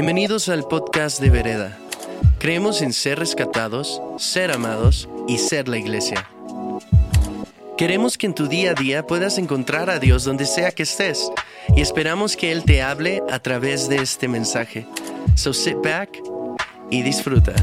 Bienvenidos 0.00 0.48
al 0.48 0.62
podcast 0.62 1.18
de 1.18 1.28
Vereda. 1.28 1.76
Creemos 2.38 2.82
en 2.82 2.92
ser 2.92 3.18
rescatados, 3.18 4.00
ser 4.16 4.52
amados 4.52 5.08
y 5.26 5.38
ser 5.38 5.66
la 5.66 5.76
iglesia. 5.76 6.24
Queremos 7.76 8.16
que 8.16 8.26
en 8.26 8.34
tu 8.36 8.46
día 8.46 8.70
a 8.70 8.74
día 8.74 9.04
puedas 9.04 9.38
encontrar 9.38 9.90
a 9.90 9.98
Dios 9.98 10.22
donde 10.22 10.46
sea 10.46 10.70
que 10.70 10.84
estés 10.84 11.32
y 11.74 11.80
esperamos 11.80 12.36
que 12.36 12.52
Él 12.52 12.62
te 12.62 12.80
hable 12.80 13.24
a 13.28 13.40
través 13.40 13.88
de 13.88 13.96
este 13.96 14.28
mensaje. 14.28 14.86
So 15.34 15.52
sit 15.52 15.78
back 15.82 16.16
y 16.92 17.02
disfruta. 17.02 17.54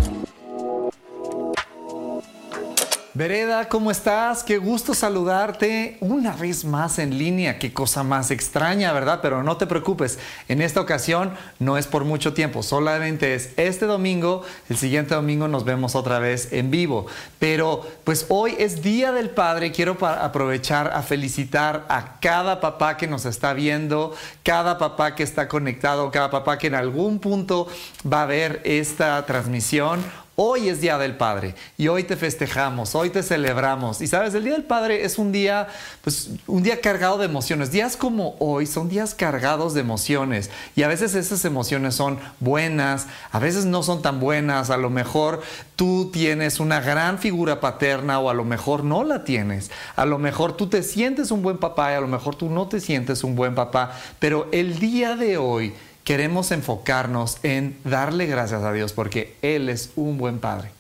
Vereda, 3.16 3.70
¿cómo 3.70 3.92
estás? 3.92 4.44
Qué 4.44 4.58
gusto 4.58 4.94
saludarte 4.94 5.96
una 6.02 6.36
vez 6.36 6.66
más 6.66 7.00
en 7.00 7.18
línea. 7.18 7.60
Qué 7.60 7.72
cosa 7.72 8.04
más 8.04 8.30
extraña, 8.30 8.92
¿verdad? 8.92 9.20
Pero 9.22 9.42
no 9.42 9.56
te 9.56 9.68
preocupes, 9.68 10.20
en 10.50 10.62
esta 10.62 10.82
ocasión 10.82 11.34
no 11.58 11.78
es 11.78 11.88
por 11.88 12.04
mucho 12.04 12.34
tiempo, 12.34 12.62
solamente 12.62 13.34
es 13.34 13.52
este 13.56 13.86
domingo, 13.86 14.44
el 14.68 14.76
siguiente 14.76 15.16
domingo 15.16 15.48
nos 15.48 15.64
vemos 15.64 15.96
otra 15.96 16.20
vez 16.20 16.52
en 16.52 16.72
vivo. 16.72 17.06
Pero 17.40 17.88
pues 18.04 18.26
hoy 18.28 18.54
es 18.60 18.84
Día 18.84 19.14
del 19.14 19.30
Padre, 19.30 19.72
quiero 19.72 19.98
aprovechar 20.06 20.92
a 20.94 21.02
felicitar 21.02 21.86
a 21.88 22.20
cada 22.20 22.60
papá 22.60 22.98
que 22.98 23.08
nos 23.08 23.24
está 23.24 23.54
viendo, 23.54 24.14
cada 24.44 24.78
papá 24.78 25.16
que 25.16 25.24
está 25.24 25.48
conectado, 25.48 26.12
cada 26.12 26.30
papá 26.32 26.58
que 26.58 26.68
en 26.68 26.76
algún 26.76 27.20
punto 27.20 27.70
va 28.06 28.24
a 28.24 28.26
ver 28.26 28.62
esta 28.66 29.26
transmisión 29.26 30.04
Hoy 30.38 30.68
es 30.68 30.82
Día 30.82 30.98
del 30.98 31.16
Padre 31.16 31.56
y 31.78 31.88
hoy 31.88 32.04
te 32.04 32.18
festejamos, 32.18 32.94
hoy 32.94 33.10
te 33.10 33.24
celebramos. 33.24 34.02
Y 34.02 34.08
sabes, 34.08 34.34
el 34.34 34.44
Día 34.44 34.52
del 34.52 34.66
Padre 34.66 35.06
es 35.06 35.18
un 35.18 35.32
día, 35.32 35.70
pues, 36.02 36.32
un 36.46 36.62
día 36.62 36.82
cargado 36.82 37.18
de 37.18 37.24
emociones. 37.24 37.72
Días 37.72 37.96
como 37.96 38.36
hoy 38.40 38.66
son 38.66 38.90
días 38.90 39.16
cargados 39.16 39.74
de 39.74 39.80
emociones 39.80 40.50
y 40.76 40.84
a 40.84 40.90
veces 40.90 41.16
esas 41.16 41.46
emociones 41.46 41.96
son 41.96 42.20
buenas, 42.42 43.08
a 43.32 43.40
veces 43.40 43.64
no 43.64 43.82
son 43.82 44.02
tan 44.02 44.20
buenas. 44.20 44.72
A 44.72 44.76
lo 44.76 44.90
mejor 44.90 45.42
tú 45.78 46.10
tienes 46.12 46.60
una 46.60 46.82
gran 46.82 47.18
figura 47.18 47.62
paterna 47.62 48.20
o 48.20 48.30
a 48.30 48.34
lo 48.34 48.44
mejor 48.44 48.84
no 48.84 49.06
la 49.06 49.24
tienes. 49.24 49.72
A 49.96 50.06
lo 50.06 50.18
mejor 50.18 50.58
tú 50.58 50.68
te 50.68 50.84
sientes 50.84 51.32
un 51.32 51.44
buen 51.44 51.60
papá 51.60 51.94
y 51.94 51.96
a 51.96 52.02
lo 52.02 52.08
mejor 52.08 52.36
tú 52.36 52.50
no 52.50 52.68
te 52.68 52.82
sientes 52.82 53.24
un 53.24 53.38
buen 53.38 53.56
papá. 53.56 53.98
Pero 54.20 54.50
el 54.52 54.80
día 54.80 55.16
de 55.16 55.38
hoy 55.38 55.74
queremos 56.06 56.52
enfocarnos 56.52 57.40
en 57.44 57.78
darle 57.84 58.28
gracias 58.28 58.64
a 58.64 58.72
Dios 58.72 58.94
porque 58.94 59.36
Él 59.42 59.68
es 59.68 59.90
un 59.98 60.18
buen 60.18 60.40
Padre. 60.40 60.72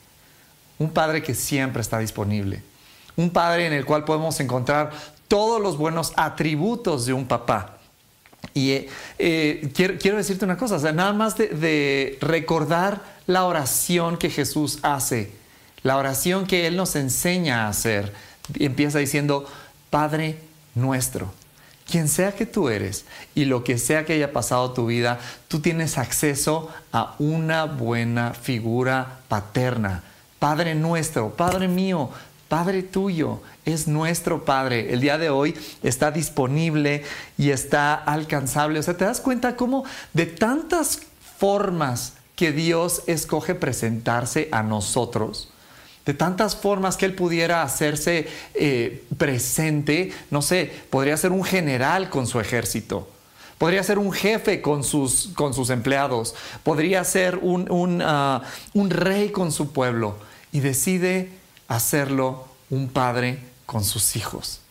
Un 0.77 0.91
Padre 0.91 1.21
que 1.23 1.33
siempre 1.33 1.81
está 1.81 1.99
disponible. 1.99 2.61
Un 3.17 3.31
Padre 3.31 3.65
en 3.65 3.73
el 3.73 3.85
cual 3.85 4.05
podemos 4.05 4.39
encontrar 4.39 4.91
todos 5.27 5.59
los 5.59 5.77
buenos 5.77 6.13
atributos 6.15 7.07
de 7.07 7.13
un 7.13 7.25
papá. 7.25 7.79
Y 8.53 8.71
eh, 8.71 8.89
eh, 9.17 9.71
quiero, 9.73 10.17
decirte 10.17 10.45
una 10.45 10.57
cosa, 10.57 10.77
nada 10.91 11.11
más 11.13 11.35
de 11.35 12.17
recordar 12.21 13.01
la 13.25 13.45
oración 13.45 14.17
que 14.17 14.29
Jesús 14.29 14.77
hace, 14.83 15.31
la 15.81 15.97
oración 15.97 16.45
que 16.45 16.67
Él 16.67 16.77
nos 16.77 16.95
enseña 16.95 17.65
a 17.65 17.69
hacer, 17.69 18.13
empieza 18.59 18.99
diciendo, 18.99 19.47
Padre 19.89 20.37
nuestro 20.75 21.33
quien 21.89 22.07
sea 22.07 22.33
que 22.33 22.45
tú 22.45 22.69
eres 22.69 23.05
y 23.35 23.45
lo 23.45 23.63
que 23.63 23.77
sea 23.77 24.05
que 24.05 24.13
haya 24.13 24.33
pasado 24.33 24.71
tu 24.71 24.87
vida, 24.87 25.19
tú 25.47 25.59
tienes 25.59 25.97
acceso 25.97 26.69
a 26.91 27.15
una 27.19 27.65
buena 27.65 28.33
figura 28.33 29.19
paterna. 29.27 30.03
Padre 30.39 30.75
nuestro, 30.75 31.31
Padre 31.31 31.67
mío, 31.67 32.09
Padre 32.47 32.83
tuyo, 32.83 33.41
es 33.65 33.87
nuestro 33.87 34.45
Padre. 34.45 34.93
El 34.93 35.01
día 35.01 35.17
de 35.17 35.29
hoy 35.29 35.55
está 35.83 36.11
disponible 36.11 37.03
y 37.37 37.49
está 37.49 37.93
alcanzable. 37.95 38.79
O 38.79 38.83
sea, 38.83 38.97
te 38.97 39.05
das 39.05 39.21
cuenta 39.21 39.55
cómo 39.55 39.85
de 40.13 40.25
tantas 40.25 41.01
formas 41.37 42.13
que 42.35 42.51
Dios 42.51 43.03
escoge 43.07 43.55
presentarse 43.55 44.49
a 44.51 44.61
nosotros, 44.61 45.49
de 46.05 46.13
tantas 46.13 46.55
formas 46.55 46.97
que 46.97 47.05
él 47.05 47.15
pudiera 47.15 47.63
hacerse 47.63 48.27
eh, 48.53 49.03
presente. 49.17 50.13
No 50.29 50.41
sé, 50.41 50.71
podría 50.89 51.17
ser 51.17 51.31
un 51.31 51.43
general 51.43 52.09
con 52.09 52.27
su 52.27 52.39
ejército. 52.39 53.07
Podría 53.57 53.83
ser 53.83 53.97
un 53.97 54.11
jefe 54.11 54.61
con 54.61 54.83
sus, 54.83 55.29
con 55.35 55.53
sus 55.53 55.69
empleados. 55.69 56.35
Podría 56.63 57.03
ser 57.03 57.37
un, 57.37 57.71
un, 57.71 58.01
ah, 58.03 58.43
un 58.73 58.89
rey 58.89 59.29
con 59.29 59.51
su 59.51 59.71
pueblo. 59.71 60.17
Y 60.51 60.59
decide 60.59 61.29
hacerlo 61.67 62.47
un 62.69 62.89
padre 62.89 63.39
con 63.65 63.83
sus 63.83 64.15
hijos. 64.15 64.61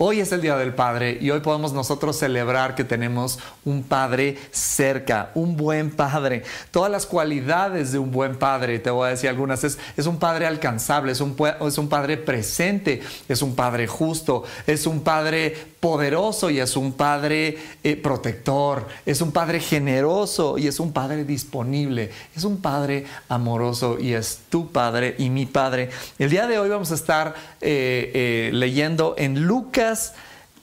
Hoy 0.00 0.20
es 0.20 0.30
el 0.30 0.40
Día 0.40 0.56
del 0.56 0.74
Padre 0.74 1.18
y 1.20 1.32
hoy 1.32 1.40
podemos 1.40 1.72
nosotros 1.72 2.16
celebrar 2.16 2.76
que 2.76 2.84
tenemos 2.84 3.40
un 3.64 3.82
Padre 3.82 4.38
cerca, 4.52 5.32
un 5.34 5.56
buen 5.56 5.90
Padre. 5.90 6.44
Todas 6.70 6.88
las 6.88 7.04
cualidades 7.04 7.90
de 7.90 7.98
un 7.98 8.12
buen 8.12 8.36
Padre, 8.36 8.78
te 8.78 8.90
voy 8.90 9.08
a 9.08 9.10
decir 9.10 9.28
algunas, 9.28 9.64
es, 9.64 9.76
es 9.96 10.06
un 10.06 10.20
Padre 10.20 10.46
alcanzable, 10.46 11.10
es 11.10 11.20
un, 11.20 11.34
es 11.66 11.78
un 11.78 11.88
Padre 11.88 12.16
presente, 12.16 13.02
es 13.28 13.42
un 13.42 13.56
Padre 13.56 13.88
justo, 13.88 14.44
es 14.68 14.86
un 14.86 15.00
Padre 15.00 15.56
poderoso 15.80 16.50
y 16.50 16.58
es 16.58 16.76
un 16.76 16.92
Padre 16.92 17.56
eh, 17.84 17.96
protector, 17.96 18.88
es 19.06 19.20
un 19.20 19.32
Padre 19.32 19.60
generoso 19.60 20.58
y 20.58 20.66
es 20.66 20.80
un 20.80 20.92
Padre 20.92 21.24
disponible, 21.24 22.10
es 22.34 22.44
un 22.44 22.60
Padre 22.60 23.06
amoroso 23.28 23.98
y 24.00 24.14
es 24.14 24.40
tu 24.48 24.72
Padre 24.72 25.14
y 25.18 25.30
mi 25.30 25.46
Padre. 25.46 25.90
El 26.18 26.30
día 26.30 26.46
de 26.46 26.58
hoy 26.58 26.68
vamos 26.68 26.90
a 26.90 26.94
estar 26.94 27.34
eh, 27.60 28.10
eh, 28.14 28.50
leyendo 28.52 29.14
en 29.18 29.42
Lucas 29.46 30.14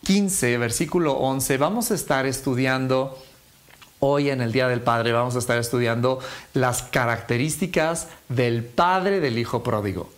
15, 0.03 0.57
versículo 0.57 1.13
11, 1.13 1.57
vamos 1.57 1.91
a 1.91 1.95
estar 1.95 2.25
estudiando 2.25 3.17
hoy 3.99 4.29
en 4.29 4.41
el 4.41 4.51
Día 4.51 4.67
del 4.67 4.81
Padre, 4.81 5.13
vamos 5.13 5.35
a 5.35 5.39
estar 5.39 5.57
estudiando 5.57 6.19
las 6.53 6.83
características 6.83 8.09
del 8.29 8.63
Padre 8.63 9.19
del 9.19 9.39
Hijo 9.39 9.63
Pródigo. 9.63 10.09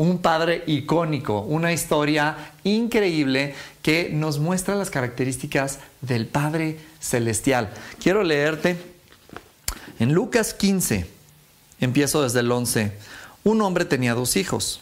Un 0.00 0.22
padre 0.22 0.64
icónico, 0.66 1.42
una 1.42 1.74
historia 1.74 2.54
increíble 2.64 3.54
que 3.82 4.08
nos 4.10 4.38
muestra 4.38 4.74
las 4.74 4.88
características 4.88 5.78
del 6.00 6.24
Padre 6.24 6.80
Celestial. 7.00 7.68
Quiero 8.02 8.22
leerte 8.22 8.78
en 9.98 10.14
Lucas 10.14 10.54
15, 10.54 11.06
empiezo 11.80 12.22
desde 12.22 12.40
el 12.40 12.50
11. 12.50 12.94
Un 13.44 13.60
hombre 13.60 13.84
tenía 13.84 14.14
dos 14.14 14.36
hijos. 14.36 14.80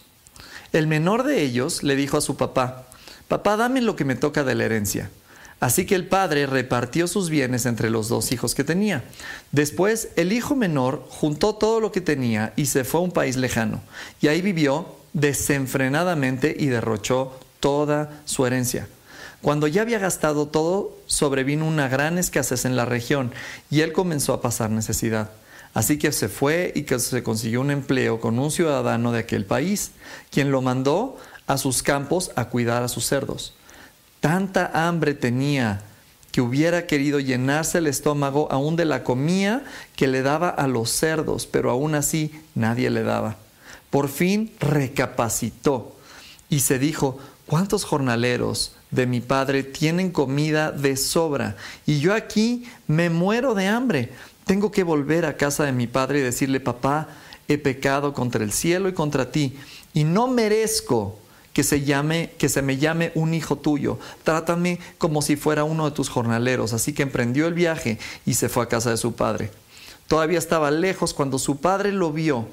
El 0.72 0.86
menor 0.86 1.24
de 1.24 1.42
ellos 1.42 1.82
le 1.82 1.96
dijo 1.96 2.16
a 2.16 2.20
su 2.20 2.36
papá, 2.36 2.86
Papá, 3.26 3.56
dame 3.56 3.80
lo 3.80 3.96
que 3.96 4.04
me 4.04 4.14
toca 4.14 4.44
de 4.44 4.54
la 4.54 4.66
herencia. 4.66 5.10
Así 5.58 5.84
que 5.84 5.96
el 5.96 6.06
padre 6.06 6.46
repartió 6.46 7.08
sus 7.08 7.28
bienes 7.28 7.66
entre 7.66 7.90
los 7.90 8.08
dos 8.08 8.30
hijos 8.30 8.54
que 8.54 8.62
tenía. 8.62 9.02
Después 9.50 10.10
el 10.14 10.32
hijo 10.32 10.54
menor 10.54 11.04
juntó 11.10 11.56
todo 11.56 11.80
lo 11.80 11.90
que 11.90 12.00
tenía 12.00 12.52
y 12.54 12.66
se 12.66 12.84
fue 12.84 13.00
a 13.00 13.02
un 13.02 13.10
país 13.10 13.34
lejano. 13.34 13.80
Y 14.20 14.28
ahí 14.28 14.42
vivió 14.42 14.96
desenfrenadamente 15.20 16.54
y 16.58 16.66
derrochó 16.66 17.38
toda 17.60 18.20
su 18.24 18.46
herencia. 18.46 18.88
Cuando 19.42 19.66
ya 19.66 19.82
había 19.82 19.98
gastado 19.98 20.48
todo, 20.48 20.96
sobrevino 21.06 21.66
una 21.66 21.88
gran 21.88 22.18
escasez 22.18 22.64
en 22.64 22.76
la 22.76 22.84
región 22.84 23.32
y 23.70 23.80
él 23.80 23.92
comenzó 23.92 24.32
a 24.32 24.40
pasar 24.40 24.70
necesidad. 24.70 25.30
Así 25.74 25.98
que 25.98 26.10
se 26.12 26.28
fue 26.28 26.72
y 26.74 26.82
que 26.82 26.98
se 26.98 27.22
consiguió 27.22 27.60
un 27.60 27.70
empleo 27.70 28.20
con 28.20 28.38
un 28.38 28.50
ciudadano 28.50 29.12
de 29.12 29.20
aquel 29.20 29.44
país, 29.44 29.92
quien 30.30 30.50
lo 30.50 30.60
mandó 30.60 31.16
a 31.46 31.56
sus 31.56 31.82
campos 31.82 32.32
a 32.34 32.46
cuidar 32.46 32.82
a 32.82 32.88
sus 32.88 33.06
cerdos. 33.06 33.54
Tanta 34.20 34.70
hambre 34.74 35.14
tenía 35.14 35.82
que 36.32 36.40
hubiera 36.40 36.86
querido 36.86 37.20
llenarse 37.20 37.78
el 37.78 37.86
estómago 37.86 38.48
aún 38.50 38.76
de 38.76 38.84
la 38.84 39.04
comida 39.04 39.62
que 39.94 40.08
le 40.08 40.22
daba 40.22 40.48
a 40.48 40.66
los 40.66 40.90
cerdos, 40.90 41.46
pero 41.46 41.70
aún 41.70 41.94
así 41.94 42.32
nadie 42.54 42.90
le 42.90 43.02
daba. 43.02 43.36
Por 43.90 44.08
fin 44.08 44.52
recapacitó 44.60 45.96
y 46.48 46.60
se 46.60 46.78
dijo, 46.78 47.18
¿cuántos 47.46 47.84
jornaleros 47.84 48.72
de 48.90 49.06
mi 49.06 49.20
padre 49.20 49.62
tienen 49.62 50.10
comida 50.10 50.72
de 50.72 50.96
sobra? 50.96 51.56
Y 51.86 52.00
yo 52.00 52.14
aquí 52.14 52.64
me 52.86 53.10
muero 53.10 53.54
de 53.54 53.68
hambre. 53.68 54.12
Tengo 54.44 54.70
que 54.70 54.82
volver 54.82 55.24
a 55.24 55.36
casa 55.36 55.64
de 55.64 55.72
mi 55.72 55.86
padre 55.86 56.18
y 56.18 56.22
decirle, 56.22 56.60
papá, 56.60 57.08
he 57.48 57.58
pecado 57.58 58.12
contra 58.12 58.44
el 58.44 58.52
cielo 58.52 58.88
y 58.88 58.92
contra 58.92 59.30
ti, 59.30 59.56
y 59.94 60.04
no 60.04 60.28
merezco 60.28 61.18
que 61.54 61.64
se 61.64 61.82
llame, 61.82 62.30
que 62.38 62.48
se 62.48 62.62
me 62.62 62.76
llame 62.76 63.10
un 63.14 63.34
hijo 63.34 63.56
tuyo. 63.56 63.98
Trátame 64.22 64.78
como 64.98 65.22
si 65.22 65.34
fuera 65.34 65.64
uno 65.64 65.86
de 65.86 65.96
tus 65.96 66.08
jornaleros. 66.08 66.72
Así 66.72 66.92
que 66.92 67.02
emprendió 67.02 67.48
el 67.48 67.54
viaje 67.54 67.98
y 68.24 68.34
se 68.34 68.48
fue 68.48 68.62
a 68.62 68.68
casa 68.68 68.90
de 68.90 68.96
su 68.96 69.14
padre. 69.14 69.50
Todavía 70.06 70.38
estaba 70.38 70.70
lejos 70.70 71.14
cuando 71.14 71.38
su 71.38 71.56
padre 71.56 71.90
lo 71.90 72.12
vio 72.12 72.46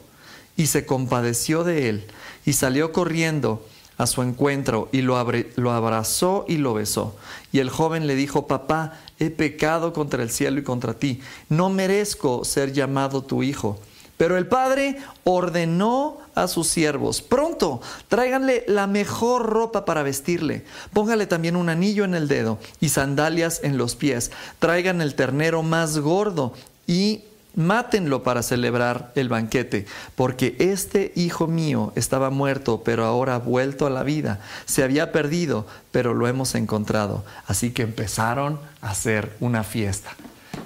y 0.58 0.68
se 0.68 0.86
compadeció 0.86 1.64
de 1.64 1.90
él 1.90 2.08
y 2.46 2.54
salió 2.54 2.92
corriendo 2.92 3.66
a 3.98 4.08
su 4.08 4.22
encuentro 4.22 4.90
y 4.92 5.02
lo, 5.02 5.18
abrazó 5.18 6.46
y 6.48 6.58
lo 6.58 6.74
besó. 6.74 7.16
Y 7.52 7.60
el 7.60 7.70
joven 7.70 8.08
le 8.08 8.16
dijo, 8.16 8.48
papá, 8.48 9.00
he 9.20 9.30
pecado 9.30 9.94
contra 9.94 10.22
el 10.22 10.30
cielo 10.30 10.60
y 10.60 10.64
contra 10.64 10.94
ti. 10.94 11.22
No 11.50 11.70
merezco 11.70 12.44
ser 12.44 12.74
llamado 12.74 13.24
tu 13.24 13.44
hijo. 13.44 13.80
Pero 14.18 14.38
el 14.38 14.48
padre 14.48 14.98
ordenó 15.26 16.18
a 16.36 16.48
sus 16.48 16.68
siervos, 16.68 17.22
pronto, 17.22 17.82
tráiganle 18.08 18.64
la 18.66 18.88
mejor 18.88 19.46
ropa 19.46 19.84
para 19.84 20.04
vestirle, 20.04 20.64
póngale 20.94 21.28
también 21.28 21.58
un 21.58 21.68
anillo 21.68 22.06
en 22.06 22.16
el 22.16 22.30
dedo 22.30 22.58
y 22.80 22.90
sandalias 22.90 23.60
en 23.64 23.78
los 23.78 23.96
pies, 23.96 24.32
traigan 24.60 25.02
el 25.02 25.16
ternero 25.16 25.64
más 25.64 25.98
gordo 26.00 26.54
y 26.88 27.26
mátenlo 27.56 28.24
para 28.24 28.44
celebrar 28.44 29.12
el 29.16 29.30
banquete, 29.30 29.86
porque 30.16 30.56
este 30.60 31.12
hijo 31.16 31.48
mío 31.48 31.92
estaba 31.96 32.30
muerto, 32.30 32.84
pero 32.84 33.06
ahora 33.06 33.36
ha 33.36 33.40
vuelto 33.40 33.86
a 33.86 33.90
la 33.90 34.04
vida. 34.04 34.40
Se 34.66 34.84
había 34.84 35.12
perdido, 35.12 35.66
pero 35.92 36.14
lo 36.14 36.28
hemos 36.28 36.56
encontrado. 36.56 37.24
Así 37.48 37.72
que 37.72 37.84
empezaron 37.84 38.60
a 38.82 38.92
hacer 38.92 39.36
una 39.40 39.64
fiesta. 39.64 40.12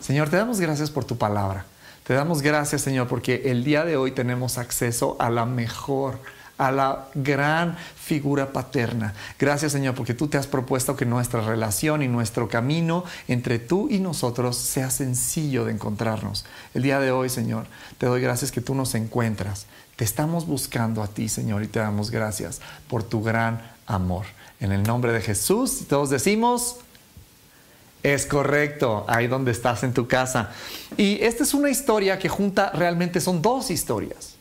Señor, 0.02 0.30
te 0.30 0.38
damos 0.38 0.60
gracias 0.60 0.92
por 0.92 1.06
tu 1.06 1.18
palabra. 1.18 1.66
Te 2.06 2.14
damos 2.16 2.42
gracias, 2.42 2.82
Señor, 2.82 3.08
porque 3.08 3.52
el 3.52 3.64
día 3.64 3.86
de 3.86 3.96
hoy 3.96 4.12
tenemos 4.12 4.58
acceso 4.58 5.16
a 5.20 5.30
la 5.30 5.46
mejor 5.46 6.20
a 6.60 6.72
la 6.72 7.08
gran 7.16 7.76
figura 7.96 8.52
paterna. 8.52 9.14
Gracias 9.40 9.72
Señor 9.72 9.96
porque 9.96 10.14
tú 10.14 10.28
te 10.28 10.38
has 10.38 10.46
propuesto 10.46 10.96
que 10.96 11.06
nuestra 11.06 11.42
relación 11.42 12.04
y 12.04 12.08
nuestro 12.08 12.50
camino 12.50 13.06
entre 13.28 13.58
tú 13.60 13.88
y 13.90 14.00
nosotros 14.00 14.58
sea 14.58 14.92
sencillo 14.92 15.64
de 15.64 15.72
encontrarnos. 15.72 16.46
El 16.74 16.84
día 16.84 17.00
de 17.00 17.12
hoy 17.12 17.30
Señor, 17.30 17.66
te 17.98 18.06
doy 18.06 18.22
gracias 18.22 18.52
que 18.52 18.62
tú 18.62 18.76
nos 18.76 18.94
encuentras. 18.94 19.68
Te 19.96 20.04
estamos 20.04 20.46
buscando 20.46 21.02
a 21.02 21.08
ti 21.08 21.30
Señor 21.30 21.64
y 21.64 21.68
te 21.68 21.80
damos 21.80 22.12
gracias 22.12 22.60
por 22.90 23.04
tu 23.04 23.24
gran 23.24 23.62
amor. 23.88 24.26
En 24.60 24.74
el 24.74 24.84
nombre 24.84 25.14
de 25.14 25.22
Jesús, 25.22 25.88
todos 25.88 26.10
decimos... 26.12 26.76
Es 28.02 28.26
correcto, 28.26 29.04
ahí 29.10 29.28
donde 29.28 29.52
estás 29.52 29.84
en 29.84 29.94
tu 29.94 30.08
casa. 30.08 30.52
Y 30.96 31.22
esta 31.22 31.44
es 31.44 31.54
una 31.54 31.70
historia 31.70 32.18
que 32.18 32.30
junta, 32.30 32.72
realmente 32.74 33.20
son 33.20 33.42
dos 33.42 33.70
historias. 33.70 34.36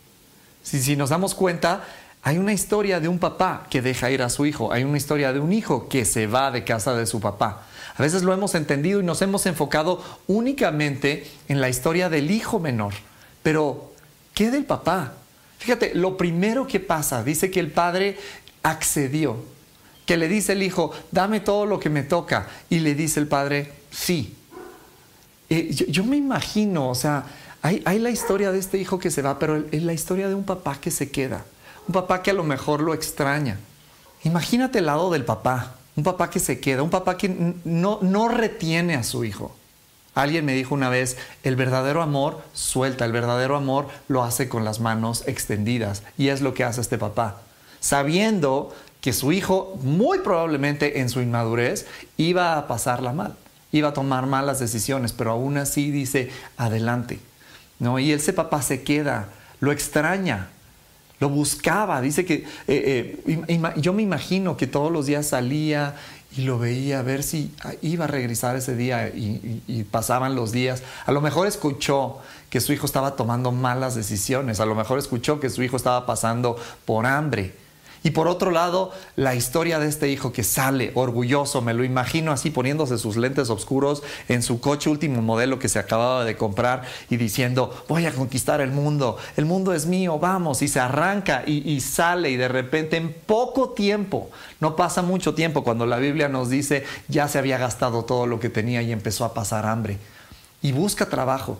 Si, 0.62 0.80
si 0.80 0.94
nos 0.94 1.10
damos 1.10 1.34
cuenta, 1.34 1.82
hay 2.22 2.38
una 2.38 2.52
historia 2.52 3.00
de 3.00 3.08
un 3.08 3.18
papá 3.18 3.66
que 3.70 3.80
deja 3.80 4.10
ir 4.10 4.22
a 4.22 4.28
su 4.28 4.44
hijo, 4.44 4.72
hay 4.72 4.84
una 4.84 4.96
historia 4.96 5.32
de 5.32 5.40
un 5.40 5.52
hijo 5.52 5.88
que 5.88 6.04
se 6.04 6.26
va 6.26 6.50
de 6.50 6.64
casa 6.64 6.94
de 6.94 7.06
su 7.06 7.20
papá. 7.20 7.62
A 7.96 8.02
veces 8.02 8.22
lo 8.22 8.32
hemos 8.32 8.54
entendido 8.54 9.00
y 9.00 9.04
nos 9.04 9.22
hemos 9.22 9.46
enfocado 9.46 10.02
únicamente 10.26 11.28
en 11.48 11.60
la 11.60 11.68
historia 11.68 12.08
del 12.08 12.30
hijo 12.30 12.60
menor. 12.60 12.92
Pero, 13.42 13.92
¿qué 14.34 14.50
del 14.50 14.64
papá? 14.64 15.14
Fíjate, 15.58 15.94
lo 15.94 16.16
primero 16.16 16.66
que 16.66 16.80
pasa, 16.80 17.24
dice 17.24 17.50
que 17.50 17.60
el 17.60 17.72
padre 17.72 18.16
accedió, 18.62 19.36
que 20.06 20.16
le 20.16 20.28
dice 20.28 20.52
el 20.52 20.62
hijo, 20.62 20.92
dame 21.10 21.40
todo 21.40 21.66
lo 21.66 21.80
que 21.80 21.90
me 21.90 22.02
toca. 22.02 22.48
Y 22.70 22.80
le 22.80 22.94
dice 22.94 23.18
el 23.18 23.26
padre, 23.26 23.72
sí. 23.90 24.36
Eh, 25.50 25.70
yo, 25.72 26.04
me 26.04 26.16
imagino, 26.16 26.88
o 26.88 26.94
sea, 26.94 27.24
hay, 27.62 27.82
hay 27.84 27.98
la 27.98 28.10
historia 28.10 28.52
de 28.52 28.58
este 28.58 28.78
hijo 28.78 28.98
que 28.98 29.10
se 29.10 29.22
va, 29.22 29.38
pero 29.38 29.64
es 29.72 29.82
la 29.82 29.92
historia 29.92 30.28
de 30.28 30.34
un 30.34 30.44
papá 30.44 30.78
que 30.80 30.90
se 30.90 31.10
queda 31.10 31.44
un 31.88 31.94
papá 31.94 32.22
que 32.22 32.30
a 32.30 32.34
lo 32.34 32.44
mejor 32.44 32.80
lo 32.80 32.94
extraña. 32.94 33.58
Imagínate 34.22 34.78
el 34.78 34.86
lado 34.86 35.10
del 35.10 35.24
papá, 35.24 35.74
un 35.96 36.04
papá 36.04 36.30
que 36.30 36.38
se 36.38 36.60
queda, 36.60 36.82
un 36.82 36.90
papá 36.90 37.16
que 37.16 37.54
no, 37.64 37.98
no 38.02 38.28
retiene 38.28 38.94
a 38.94 39.02
su 39.02 39.24
hijo. 39.24 39.56
Alguien 40.14 40.44
me 40.44 40.54
dijo 40.54 40.74
una 40.74 40.90
vez, 40.90 41.16
el 41.44 41.56
verdadero 41.56 42.02
amor 42.02 42.42
suelta, 42.52 43.04
el 43.04 43.12
verdadero 43.12 43.56
amor 43.56 43.88
lo 44.08 44.22
hace 44.22 44.48
con 44.48 44.64
las 44.64 44.80
manos 44.80 45.24
extendidas. 45.26 46.02
Y 46.18 46.28
es 46.28 46.40
lo 46.40 46.54
que 46.54 46.64
hace 46.64 46.80
este 46.80 46.98
papá, 46.98 47.40
sabiendo 47.80 48.74
que 49.00 49.12
su 49.12 49.32
hijo 49.32 49.78
muy 49.82 50.18
probablemente 50.18 51.00
en 51.00 51.08
su 51.08 51.20
inmadurez 51.20 51.86
iba 52.16 52.58
a 52.58 52.66
pasarla 52.66 53.12
mal, 53.12 53.36
iba 53.70 53.90
a 53.90 53.92
tomar 53.92 54.26
malas 54.26 54.58
decisiones, 54.58 55.12
pero 55.12 55.30
aún 55.30 55.56
así 55.56 55.90
dice, 55.90 56.30
adelante. 56.56 57.20
¿no? 57.78 57.98
Y 57.98 58.12
ese 58.12 58.32
papá 58.32 58.60
se 58.60 58.82
queda, 58.82 59.28
lo 59.60 59.70
extraña, 59.70 60.48
lo 61.20 61.28
buscaba. 61.28 62.00
Dice 62.00 62.24
que 62.24 62.44
eh, 62.66 63.22
eh, 63.26 63.72
yo 63.76 63.92
me 63.92 64.02
imagino 64.02 64.56
que 64.56 64.66
todos 64.66 64.92
los 64.92 65.06
días 65.06 65.26
salía 65.26 65.94
y 66.36 66.42
lo 66.42 66.58
veía 66.58 67.00
a 67.00 67.02
ver 67.02 67.22
si 67.22 67.52
iba 67.82 68.04
a 68.04 68.08
regresar 68.08 68.54
ese 68.56 68.76
día 68.76 69.08
y, 69.08 69.86
pasaban 69.90 70.34
los 70.34 70.52
días. 70.52 70.82
A 71.06 71.12
lo 71.12 71.20
mejor 71.20 71.46
escuchó 71.46 72.18
que 72.50 72.60
su 72.60 72.72
hijo 72.72 72.86
estaba 72.86 73.16
tomando 73.16 73.50
malas 73.50 73.94
decisiones, 73.94 74.60
a 74.60 74.66
lo 74.66 74.74
mejor 74.74 74.98
escuchó 74.98 75.40
que 75.40 75.50
su 75.50 75.62
hijo 75.62 75.76
estaba 75.76 76.06
pasando 76.06 76.56
por 76.84 77.06
hambre. 77.06 77.54
Y 78.02 78.10
por 78.10 78.28
otro 78.28 78.50
lado, 78.50 78.92
la 79.16 79.34
historia 79.34 79.78
de 79.78 79.88
este 79.88 80.08
hijo 80.08 80.32
que 80.32 80.44
sale 80.44 80.92
orgulloso, 80.94 81.62
me 81.62 81.74
lo 81.74 81.84
imagino 81.84 82.32
así 82.32 82.50
poniéndose 82.50 82.98
sus 82.98 83.16
lentes 83.16 83.50
oscuros 83.50 84.02
en 84.28 84.42
su 84.42 84.60
coche 84.60 84.90
último 84.90 85.22
modelo 85.22 85.58
que 85.58 85.68
se 85.68 85.78
acababa 85.78 86.24
de 86.24 86.36
comprar 86.36 86.82
y 87.10 87.16
diciendo, 87.16 87.84
voy 87.88 88.06
a 88.06 88.12
conquistar 88.12 88.60
el 88.60 88.70
mundo, 88.70 89.18
el 89.36 89.46
mundo 89.46 89.74
es 89.74 89.86
mío, 89.86 90.18
vamos, 90.18 90.62
y 90.62 90.68
se 90.68 90.80
arranca 90.80 91.42
y, 91.46 91.80
sale 91.80 92.30
y 92.30 92.36
de 92.36 92.48
repente 92.48 92.96
en 92.96 93.12
poco 93.12 93.70
tiempo, 93.70 94.30
no 94.60 94.76
pasa 94.76 95.02
mucho 95.02 95.34
tiempo 95.34 95.64
cuando 95.64 95.86
la 95.86 95.96
Biblia 95.96 96.28
nos 96.28 96.50
dice, 96.50 96.84
ya 97.08 97.28
se 97.28 97.38
había 97.38 97.58
gastado 97.58 98.04
todo 98.04 98.26
lo 98.26 98.40
que 98.40 98.48
tenía 98.48 98.82
y 98.82 98.92
empezó 98.92 99.24
a 99.24 99.34
pasar 99.34 99.66
hambre. 99.66 99.98
Y 100.60 100.72
busca 100.72 101.06
trabajo 101.06 101.58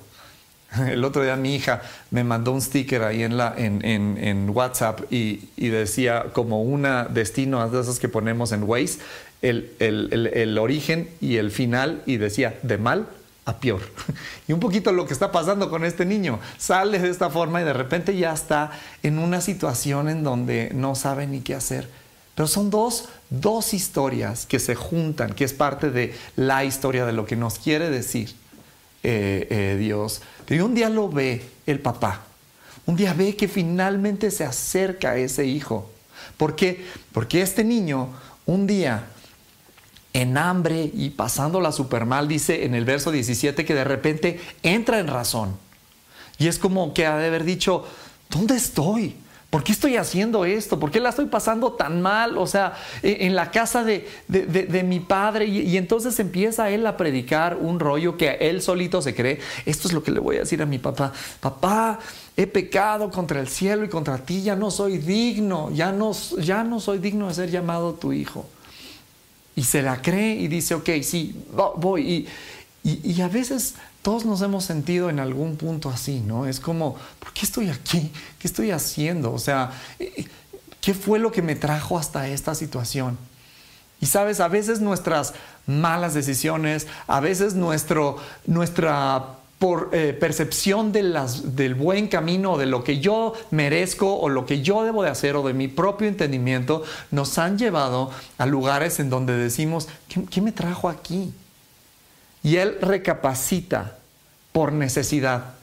El 0.91 1.05
otro 1.05 1.23
día 1.23 1.37
mi 1.37 1.55
hija 1.55 1.82
me 2.11 2.25
mandó 2.25 2.53
un 2.53 2.61
sticker 2.61 3.03
ahí 3.03 3.23
en, 3.23 4.50
WhatsApp 4.50 5.00
y, 5.11 5.41
decía 5.56 6.26
como 6.32 6.62
un 6.62 6.87
destino 7.11 7.69
de 7.69 7.81
esos 7.81 7.99
que 7.99 8.09
ponemos 8.09 8.53
en 8.53 8.65
Waze, 8.65 8.99
el, 9.43 10.59
origen 10.61 11.09
y 11.20 11.37
el 11.37 11.50
final 11.50 12.03
y 12.06 12.17
decía 12.17 12.59
de 12.62 12.79
mal 12.79 13.09
a 13.44 13.59
peor. 13.61 13.81
Y 14.49 14.53
un 14.53 14.61
poquito 14.61 14.93
lo 14.93 15.06
que 15.06 15.12
está 15.12 15.31
pasando 15.31 15.69
con 15.69 15.85
este 15.85 16.05
niño. 16.06 16.38
Sale 16.56 16.99
de 16.99 17.11
esta 17.11 17.29
forma 17.29 17.61
y 17.61 17.65
de 17.65 17.75
repente 17.75 18.17
ya 18.17 18.32
está 18.32 18.70
en 19.03 19.19
una 19.19 19.43
situación 19.43 20.09
en 20.09 20.23
donde 20.23 20.70
no 20.75 20.94
sabe 20.94 21.26
ni 21.26 21.41
qué 21.41 21.55
hacer. 21.55 21.88
Pero 22.35 22.47
son 22.47 22.70
dos, 22.70 23.09
dos 23.31 23.75
historias 23.75 24.47
que 24.47 24.59
se 24.59 24.75
juntan, 24.75 25.35
que 25.35 25.44
es 25.44 25.53
parte 25.53 25.91
de 25.91 26.15
la 26.37 26.65
historia 26.65 27.05
de 27.05 27.12
lo 27.12 27.26
que 27.26 27.37
nos 27.37 27.59
quiere 27.59 27.91
decir 27.91 28.35
eh, 29.03 29.47
eh, 29.50 29.77
Dios. 29.79 30.23
Y 30.49 30.61
un 30.61 30.75
día 30.75 30.89
lo 30.89 31.09
ve 31.09 31.43
el 31.67 31.81
papá. 31.81 32.23
Un 32.87 32.97
día 32.97 33.12
ve 33.12 33.37
que 33.37 33.49
finalmente 33.49 34.31
se 34.31 34.45
acerca 34.45 35.11
a 35.11 35.17
ese 35.17 35.45
hijo. 35.45 35.91
¿Por 36.37 36.56
qué? 36.56 36.87
Porque 37.12 37.43
este 37.43 37.65
niño 37.65 38.09
un 38.47 38.67
día 38.67 39.05
en 40.15 40.39
hambre 40.39 40.91
y 40.93 41.11
pasándola 41.11 41.71
súper 41.71 42.06
mal, 42.06 42.29
dice 42.29 42.65
en 42.65 42.75
el 42.75 42.85
verso 42.85 43.11
17 43.11 43.65
que 43.65 43.75
de 43.75 43.85
repente 43.85 44.41
entra 44.62 44.99
en 44.99 45.06
razón. 45.06 45.56
Y 46.39 46.49
es 46.49 46.59
como 46.59 46.94
que 46.94 47.06
ha 47.06 47.17
de 47.19 47.27
haber 47.27 47.44
dicho, 47.44 47.87
¿dónde 48.31 48.56
estoy? 48.56 49.17
¿Por 49.50 49.65
qué 49.65 49.73
estoy 49.73 49.97
haciendo 49.97 50.45
esto? 50.45 50.79
¿Por 50.79 50.91
qué 50.91 51.00
la 51.00 51.09
estoy 51.09 51.25
pasando 51.25 51.73
tan 51.73 52.03
mal? 52.03 52.37
O 52.37 52.46
sea, 52.46 52.75
e, 53.03 53.19
en 53.20 53.34
la 53.34 53.51
casa 53.51 53.82
de, 53.82 54.06
mi 54.84 55.01
padre. 55.01 55.46
Y, 55.46 55.79
entonces 55.79 56.20
empieza 56.20 56.69
él 56.69 56.87
a 56.87 56.99
predicar 56.99 57.56
un 57.56 57.81
rollo 57.81 58.19
que 58.19 58.37
él 58.41 58.61
solito 58.61 59.01
se 59.01 59.15
cree. 59.15 59.41
Esto 59.65 59.89
es 59.89 59.94
lo 59.94 60.03
que 60.03 60.11
le 60.11 60.20
voy 60.20 60.37
a 60.37 60.41
decir 60.41 60.61
a 60.61 60.67
mi 60.67 60.79
papá. 60.79 61.15
Papá, 61.41 61.99
he 62.37 62.46
pecado 62.46 63.11
contra 63.11 63.41
el 63.41 63.49
cielo 63.49 63.84
y 63.84 63.89
contra 63.89 64.19
ti. 64.19 64.43
Ya 64.43 64.55
no 64.55 64.70
soy 64.70 64.99
digno. 64.99 65.70
Ya 65.72 65.93
no, 65.93 66.13
ya 66.39 66.63
no 66.63 66.79
soy 66.79 66.99
digno 66.99 67.29
de 67.29 67.34
ser 67.34 67.51
llamado 67.51 67.94
tu 67.94 68.13
hijo. 68.13 68.46
Y 69.56 69.65
se 69.65 69.81
la 69.81 70.03
cree 70.03 70.34
y 70.34 70.49
dice, 70.49 70.75
ok, 70.75 70.91
sí, 71.03 71.34
voy. 71.77 72.29
Y 72.84 73.20
a 73.22 73.29
veces 73.29 73.77
todos 74.08 74.24
nos 74.24 74.41
hemos 74.41 74.65
sentido 74.65 75.10
en 75.10 75.20
algún 75.20 75.58
punto 75.58 75.91
así, 75.91 76.20
¿no? 76.20 76.46
Es 76.46 76.60
como, 76.60 76.96
¿por 77.20 77.31
qué 77.34 77.44
estoy 77.44 77.69
aquí? 77.69 78.10
¿Qué 78.38 78.48
estoy 78.48 78.70
haciendo? 78.70 79.34
O 79.34 79.38
sea, 79.38 79.70
¿qué 80.81 80.94
fue 80.94 81.19
lo 81.19 81.31
que 81.31 81.43
me 81.43 81.55
trajo 81.55 81.98
hasta 81.98 82.27
esta 82.27 82.55
situación? 82.55 83.19
Y 84.00 84.06
sabes, 84.06 84.41
a 84.41 84.48
veces 84.48 84.81
nuestras 84.81 85.34
malas 85.67 86.15
decisiones, 86.15 86.86
a 87.06 87.20
veces 87.20 87.53
nuestro, 87.53 88.17
nuestra 88.46 89.27
eh, 89.93 90.17
percepción 90.19 90.91
de 90.91 91.03
del 91.44 91.74
buen 91.74 92.08
camino, 92.08 92.56
de 92.56 92.65
lo 92.65 92.84
que 92.84 93.00
yo 93.00 93.34
merezco 93.50 94.19
o 94.19 94.31
lo 94.31 94.46
que 94.46 94.62
yo 94.62 94.84
debo 94.84 95.03
de 95.03 95.10
hacer 95.10 95.36
o 95.36 95.46
de 95.46 95.53
mi 95.53 95.69
propio 95.69 96.08
entendimiento, 96.08 96.82
nos 97.10 97.36
han 97.36 97.58
llevado 97.58 98.10
a 98.38 98.46
lugares 98.46 99.00
en 99.00 99.10
donde 99.10 99.36
decimos, 99.36 99.86
qué 100.31 100.41
me 100.41 100.53
trajo 100.53 100.88
aquí? 100.88 101.34
y 102.43 102.56
él 102.56 102.79
recapacita 102.81 103.97
por 104.58 104.72
necesidad. 104.72 105.55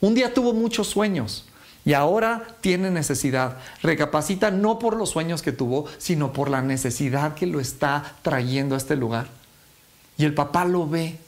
Un 0.00 0.14
día 0.14 0.32
tuvo 0.32 0.52
muchos 0.52 0.86
sueños 0.86 1.46
y 1.84 1.94
ahora 1.94 2.46
tiene 2.60 2.92
necesidad. 2.92 3.56
Recapacita 3.82 4.52
no 4.52 4.78
por 4.78 4.96
los 4.96 5.10
sueños 5.10 5.42
que 5.42 5.50
tuvo, 5.50 5.86
sino 5.98 6.32
por 6.32 6.48
la 6.48 6.62
necesidad 6.62 7.34
que 7.34 7.46
lo 7.46 7.58
está 7.58 8.14
trayendo 8.22 8.76
a 8.76 8.78
este 8.78 8.94
lugar. 8.94 9.26
Y 10.16 10.24
el 10.24 10.32
papá 10.32 10.64
lo 10.64 10.88
ve. 10.88 11.18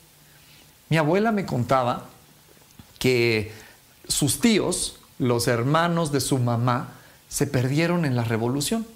Mi 0.91 0.97
abuela 0.97 1.33
me 1.33 1.45
contaba 1.45 2.07
que 3.01 3.53
sus 4.07 4.39
tíos, 4.39 5.01
los 5.19 5.49
hermanos 5.49 6.13
de 6.13 6.21
su 6.21 6.39
mamá, 6.39 6.91
se 7.29 7.49
perdieron 7.49 8.05
en 8.05 8.15
la 8.15 8.23
revolución. 8.23 8.87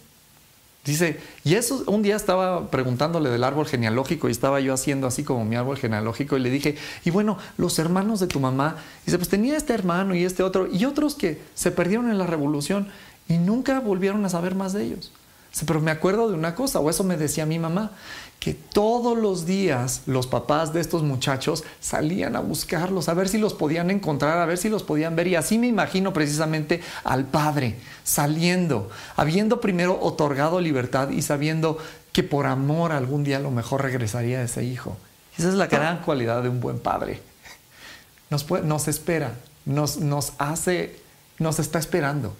Dice, 0.85 1.21
y 1.45 1.55
eso 1.55 1.85
un 1.87 2.03
día 2.03 2.17
estaba 2.17 2.69
preguntándole 2.69 3.31
del 3.31 3.45
árbol 3.45 3.67
genealógico 3.67 4.29
y 4.29 4.33
estaba 4.33 4.59
yo 4.59 4.75
haciendo 4.75 5.07
así 5.07 5.23
como 5.23 5.45
mi 5.45 5.55
árbol 5.55 5.77
genealógico 5.77 6.37
y 6.37 6.41
le 6.41 6.51
dije, 6.51 6.77
y 7.05 7.11
bueno, 7.11 7.39
los 7.57 7.79
hermanos 7.79 8.19
de 8.19 8.27
tu 8.27 8.41
mamá, 8.41 8.77
dice, 9.07 9.17
pues 9.17 9.29
tenía 9.29 9.57
este 9.57 9.75
hermano 9.75 10.17
y 10.17 10.25
este 10.25 10.43
otro 10.43 10.67
y 10.67 10.85
otros 10.85 11.15
que 11.15 11.41
se 11.55 11.71
perdieron 11.71 12.11
en 12.11 12.19
la 12.19 12.27
revolución 12.27 12.89
y 13.29 13.39
nunca 13.39 13.79
volvieron 13.79 14.25
a 14.25 14.29
saber 14.29 14.57
más 14.57 14.73
de 14.73 14.83
ellos. 14.85 15.13
Pero 15.67 15.81
me 15.81 15.91
acuerdo 15.91 16.29
de 16.29 16.35
una 16.35 16.55
cosa, 16.55 16.81
o 16.81 16.89
eso 16.89 17.05
me 17.05 17.17
decía 17.17 17.45
mi 17.45 17.59
mamá, 17.59 17.93
que 18.41 18.55
todos 18.55 19.17
los 19.17 19.47
días 19.47 20.03
los 20.07 20.27
papás 20.27 20.73
de 20.73 20.81
estos 20.81 21.03
muchachos 21.03 21.63
salían 21.81 22.35
a 22.35 22.41
buscarlos, 22.41 23.09
a 23.09 23.15
ver 23.15 23.29
si 23.29 23.39
los 23.39 23.55
podían 23.55 23.91
encontrar, 23.91 24.39
a 24.39 24.47
ver 24.47 24.59
si 24.59 24.69
los 24.69 24.83
podían 24.83 25.15
ver. 25.15 25.29
Y 25.29 25.37
así 25.37 25.59
me 25.59 25.69
imagino 25.69 26.13
precisamente 26.13 26.81
al 27.05 27.27
padre 27.27 27.77
saliendo, 28.03 28.91
habiendo 29.15 29.61
primero 29.61 29.99
otorgado 30.01 30.61
libertad 30.61 31.11
y 31.11 31.23
sabiendo 31.23 31.79
que 32.13 32.23
por 32.23 32.47
amor 32.47 32.93
algún 32.93 33.23
día 33.23 33.37
a 33.37 33.41
lo 33.41 33.51
mejor 33.51 33.83
regresaría 33.83 34.43
ese 34.43 34.65
hijo. 34.65 34.97
Esa 35.39 35.49
es 35.49 35.55
la 35.55 35.67
gran 35.67 36.03
cualidad 36.03 36.43
de 36.43 36.49
un 36.49 36.61
buen 36.61 36.79
padre. 36.79 37.21
Nos, 38.29 38.51
nos 38.51 38.89
espera, 38.89 39.35
nos, 39.67 39.99
nos 39.99 40.33
hace, 40.39 40.97
nos 41.39 41.59
está 41.59 41.79
esperando. 41.79 42.35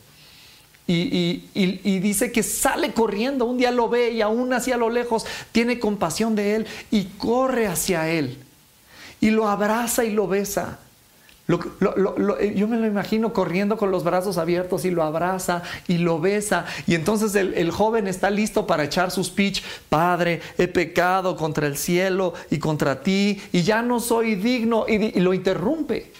Y, 0.87 2.01
dice 2.01 2.33
que 2.33 2.43
sale 2.43 2.93
corriendo, 2.93 3.45
un 3.45 3.57
día 3.57 3.71
lo 3.71 3.89
ve 3.89 4.11
y 4.11 4.21
aún 4.21 4.53
así 4.53 4.73
a 4.73 4.77
lo 4.77 4.91
lejos 4.91 5.25
tiene 5.53 5.79
compasión 5.79 6.35
de 6.35 6.57
él 6.57 6.67
y 6.91 7.05
corre 7.05 7.67
hacia 7.67 8.09
él 8.09 8.39
y 9.21 9.31
lo 9.31 9.49
abraza 9.49 10.05
y 10.05 10.11
lo 10.11 10.27
besa. 10.27 10.81
yo 11.47 12.69
me 12.69 12.77
lo 12.77 12.87
imagino 12.87 13.33
corriendo 13.33 13.77
con 13.77 13.93
los 13.93 14.03
brazos 14.03 14.37
abiertos 14.37 14.85
y 14.85 14.91
lo 14.91 15.05
abraza 15.05 15.63
y 15.87 15.99
lo 15.99 16.19
besa. 16.19 16.67
Y 16.89 16.97
entonces 16.97 17.35
el, 17.37 17.71
joven 17.71 18.09
está 18.09 18.31
listo 18.31 18.67
para 18.67 18.83
echar 18.83 19.13
su 19.13 19.23
speech. 19.23 19.63
Padre, 19.89 20.41
he 20.59 20.67
pecado 20.67 21.37
contra 21.37 21.69
el 21.69 21.77
cielo 21.77 22.35
y 22.51 22.59
contra 22.59 23.01
ti 23.01 23.41
y 23.53 23.63
ya 23.63 23.83
no 23.83 24.01
soy 24.01 24.35
digno. 24.35 24.87
y 24.89 25.21
lo 25.21 25.33
interrumpe 25.33 26.13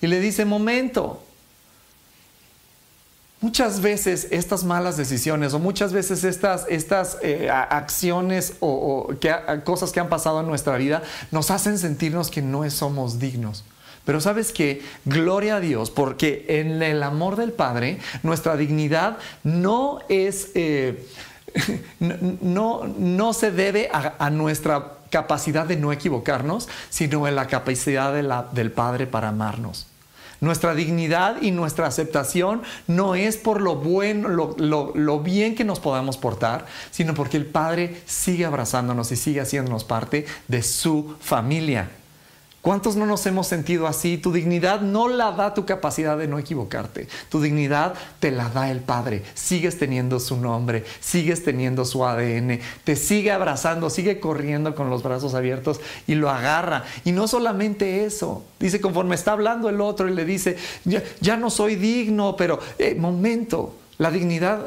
y 0.00 0.06
le 0.06 0.20
dice, 0.20 0.44
momento, 0.44 1.22
Muchas 3.40 3.80
veces 3.80 4.26
estas 4.32 4.64
malas 4.64 4.96
decisiones 4.96 5.54
o 5.54 5.60
muchas 5.60 5.92
veces 5.92 6.24
estas, 6.24 6.66
estas 6.68 7.18
eh, 7.22 7.48
acciones 7.48 8.54
o, 8.58 9.10
cosas 9.64 9.92
que 9.92 10.00
han 10.00 10.08
pasado 10.08 10.40
en 10.40 10.46
nuestra 10.48 10.76
vida 10.76 11.02
nos 11.30 11.52
hacen 11.52 11.78
sentirnos 11.78 12.30
que 12.30 12.42
no 12.42 12.68
somos 12.68 13.20
dignos. 13.20 13.64
Pero 14.04 14.20
sabes 14.20 14.52
que, 14.52 14.82
gloria 15.04 15.56
a 15.56 15.60
Dios, 15.60 15.90
porque 15.90 16.46
en 16.48 16.82
el 16.82 17.02
amor 17.02 17.36
del 17.36 17.52
Padre, 17.52 17.98
nuestra 18.22 18.56
dignidad 18.56 19.18
no 19.44 19.98
es, 20.08 20.48
eh, 20.54 21.06
no, 22.00 22.86
no, 22.86 23.32
se 23.34 23.50
debe 23.52 23.90
a, 23.92 24.30
nuestra 24.30 24.94
capacidad 25.10 25.66
de 25.66 25.76
no 25.76 25.92
equivocarnos, 25.92 26.68
sino 26.88 27.28
en 27.28 27.36
la 27.36 27.48
capacidad 27.48 28.14
del 28.50 28.72
Padre 28.72 29.06
para 29.06 29.28
amarnos. 29.28 29.87
Nuestra 30.40 30.74
dignidad 30.74 31.42
y 31.42 31.50
nuestra 31.50 31.86
aceptación 31.86 32.62
no 32.86 33.16
es 33.16 33.36
por 33.36 33.60
lo 33.60 33.76
bueno, 33.76 34.28
lo, 34.28 35.20
bien 35.20 35.56
que 35.56 35.64
nos 35.64 35.80
podamos 35.80 36.16
portar, 36.16 36.66
sino 36.90 37.14
porque 37.14 37.36
el 37.36 37.46
Padre 37.46 38.00
sigue 38.06 38.44
abrazándonos 38.44 39.10
y 39.10 39.16
sigue 39.16 39.40
haciéndonos 39.40 39.84
parte 39.84 40.26
de 40.46 40.62
su 40.62 41.16
familia. 41.20 41.90
¿Cuántos 42.68 42.96
no 42.96 43.06
nos 43.06 43.24
hemos 43.24 43.46
sentido 43.46 43.86
así? 43.86 44.18
Tu 44.18 44.30
dignidad 44.30 44.82
no 44.82 45.08
la 45.08 45.32
da 45.32 45.54
tu 45.54 45.64
capacidad 45.64 46.18
de 46.18 46.28
no 46.28 46.38
equivocarte. 46.38 47.08
Tu 47.30 47.40
dignidad 47.40 47.94
te 48.20 48.30
la 48.30 48.50
da 48.50 48.70
el 48.70 48.80
Padre. 48.80 49.22
Sigues 49.32 49.78
teniendo 49.78 50.20
su 50.20 50.36
nombre, 50.36 50.84
sigues 51.00 51.42
teniendo 51.42 51.86
su 51.86 52.04
ADN, 52.04 52.60
te 52.84 52.94
sigue 52.94 53.32
abrazando, 53.32 53.88
sigue 53.88 54.20
corriendo 54.20 54.74
con 54.74 54.90
los 54.90 55.02
brazos 55.02 55.32
abiertos 55.32 55.80
y 56.06 56.14
lo 56.14 56.28
agarra. 56.28 56.84
Y 57.06 57.12
no 57.12 57.26
solamente 57.26 58.04
eso, 58.04 58.44
dice 58.60 58.82
conforme 58.82 59.14
está 59.14 59.32
hablando 59.32 59.70
el 59.70 59.80
otro 59.80 60.06
y 60.06 60.12
le 60.12 60.26
dice, 60.26 60.58
ya, 61.22 61.38
no 61.38 61.48
soy 61.48 61.74
digno, 61.74 62.36
pero 62.36 62.58
eh, 62.78 62.94
momento, 62.94 63.76
la 63.96 64.10
dignidad, 64.10 64.66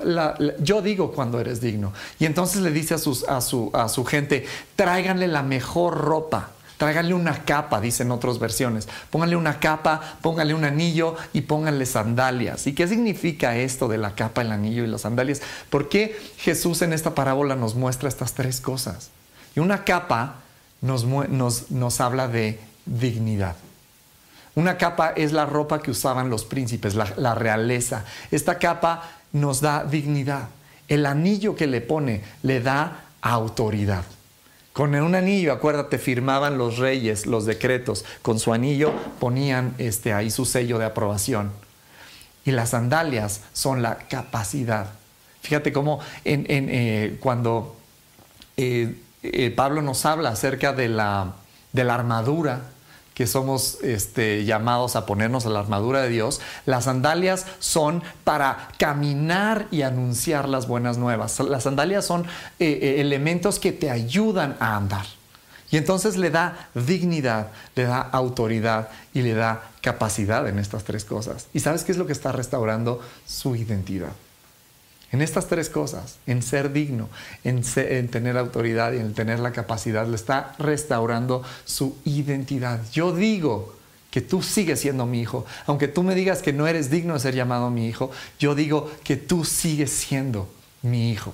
yo 0.57 0.81
digo 0.81 1.11
cuando 1.11 1.39
eres 1.39 1.61
digno. 1.61 1.93
Y 2.17 2.25
entonces 2.25 2.63
le 2.63 2.71
dice 2.71 2.95
a, 2.95 2.97
a, 2.97 3.41
su, 3.41 3.69
a 3.73 3.89
su 3.89 4.05
gente, 4.05 4.47
tráiganle 4.75 5.27
la 5.27 5.43
mejor 5.43 5.99
ropa 5.99 6.53
Tráiganle 6.81 7.13
una 7.13 7.45
capa, 7.45 7.79
dicen 7.79 8.09
otras 8.09 8.39
versiones. 8.39 8.89
Pónganle 9.11 9.35
una 9.35 9.59
capa, 9.59 10.01
pónganle 10.19 10.55
un 10.55 10.63
anillo 10.63 11.15
y 11.31 11.41
pónganle 11.41 11.85
sandalias. 11.85 12.65
¿Y 12.65 12.73
qué 12.73 12.87
significa 12.87 13.55
esto 13.55 13.87
de 13.87 13.99
la 13.99 14.15
capa, 14.15 14.41
el 14.41 14.51
anillo 14.51 14.83
y 14.83 14.87
las 14.87 15.01
sandalias? 15.01 15.43
¿Por 15.69 15.89
qué 15.89 16.19
Jesús 16.37 16.81
en 16.81 16.91
esta 16.91 17.13
parábola 17.13 17.55
nos 17.55 17.75
muestra 17.75 18.09
estas 18.09 18.33
tres 18.33 18.61
cosas? 18.61 19.11
Y 19.55 19.59
una 19.59 19.83
capa 19.83 20.37
nos, 20.81 22.01
habla 22.01 22.27
de 22.27 22.59
dignidad. 22.87 23.57
Una 24.55 24.79
capa 24.79 25.09
es 25.15 25.33
la 25.33 25.45
ropa 25.45 25.83
que 25.83 25.91
usaban 25.91 26.31
los 26.31 26.45
príncipes, 26.45 26.95
la 26.95 27.35
realeza. 27.35 28.05
Esta 28.31 28.57
capa 28.57 29.07
nos 29.33 29.61
da 29.61 29.83
dignidad. 29.83 30.47
El 30.87 31.05
anillo 31.05 31.55
que 31.55 31.67
le 31.67 31.81
pone 31.81 32.23
le 32.41 32.59
da 32.59 33.03
autoridad. 33.21 34.03
Con 34.73 34.95
un 34.95 35.15
anillo, 35.15 35.51
acuérdate, 35.51 35.97
firmaban 35.97 36.57
los 36.57 36.77
reyes 36.77 37.25
los 37.25 37.45
decretos. 37.45 38.05
Con 38.21 38.39
su 38.39 38.53
anillo 38.53 38.93
ponían 39.19 39.75
este, 39.77 40.13
ahí 40.13 40.31
su 40.31 40.45
sello 40.45 40.79
de 40.79 40.85
aprobación. 40.85 41.51
Y 42.45 42.51
las 42.51 42.69
sandalias 42.69 43.41
son 43.53 43.81
la 43.81 43.97
capacidad. 43.97 44.91
Fíjate 45.41 45.73
cómo 45.73 45.99
en, 46.23 46.45
eh, 46.47 47.17
cuando 47.19 47.75
eh, 48.57 48.95
eh, 49.23 49.51
Pablo 49.51 49.81
nos 49.81 50.05
habla 50.05 50.29
acerca 50.29 50.71
de 50.71 50.87
la, 50.87 51.33
de 51.73 51.83
la 51.83 51.95
armadura, 51.95 52.61
que 53.21 53.27
somos 53.27 53.77
este, 53.83 54.45
llamados 54.45 54.95
a 54.95 55.05
ponernos 55.05 55.45
a 55.45 55.49
la 55.49 55.59
armadura 55.59 56.01
de 56.01 56.09
Dios, 56.09 56.41
las 56.65 56.85
sandalias 56.85 57.45
son 57.59 58.01
para 58.23 58.69
caminar 58.79 59.67
y 59.69 59.83
anunciar 59.83 60.49
las 60.49 60.67
buenas 60.67 60.97
nuevas. 60.97 61.39
Las 61.41 61.61
sandalias 61.61 62.03
son 62.03 62.23
eh, 62.57 62.79
eh, 62.81 62.95
elementos 62.99 63.59
que 63.59 63.73
te 63.73 63.91
ayudan 63.91 64.57
a 64.59 64.75
andar. 64.75 65.05
Y 65.69 65.77
entonces 65.77 66.17
le 66.17 66.31
da 66.31 66.69
dignidad, 66.73 67.49
le 67.75 67.83
da 67.83 68.01
autoridad 68.01 68.89
y 69.13 69.21
le 69.21 69.35
da 69.35 69.69
capacidad 69.81 70.47
en 70.47 70.57
estas 70.57 70.83
tres 70.83 71.05
cosas. 71.05 71.45
¿Y 71.53 71.59
sabes 71.59 71.83
qué 71.83 71.91
es 71.91 71.99
lo 71.99 72.07
que 72.07 72.13
está 72.13 72.31
restaurando? 72.31 73.01
Su 73.27 73.55
identidad. 73.55 74.13
En 75.11 75.21
estas 75.21 75.47
tres 75.47 75.69
cosas, 75.69 76.19
en 76.25 76.41
ser 76.41 76.71
digno, 76.71 77.09
en, 77.43 77.61
tener 78.07 78.37
autoridad 78.37 78.93
y 78.93 78.97
en 78.97 79.13
tener 79.13 79.39
la 79.39 79.51
capacidad, 79.51 80.07
le 80.07 80.15
está 80.15 80.55
restaurando 80.57 81.43
su 81.65 81.97
identidad. 82.05 82.79
Yo 82.93 83.13
digo 83.13 83.75
que 84.09 84.21
tú 84.21 84.41
sigues 84.41 84.79
siendo 84.79 85.05
mi 85.05 85.21
hijo. 85.21 85.45
Aunque 85.65 85.89
tú 85.89 86.03
me 86.03 86.15
digas 86.15 86.41
que 86.41 86.53
no 86.53 86.65
eres 86.65 86.89
digno 86.89 87.13
de 87.13 87.19
ser 87.19 87.35
llamado 87.35 87.69
mi 87.69 87.87
hijo, 87.87 88.09
yo 88.39 88.55
digo 88.55 88.89
que 89.03 89.17
tú 89.17 89.43
sigues 89.43 89.91
siendo 89.91 90.47
mi 90.81 91.11
hijo. 91.11 91.33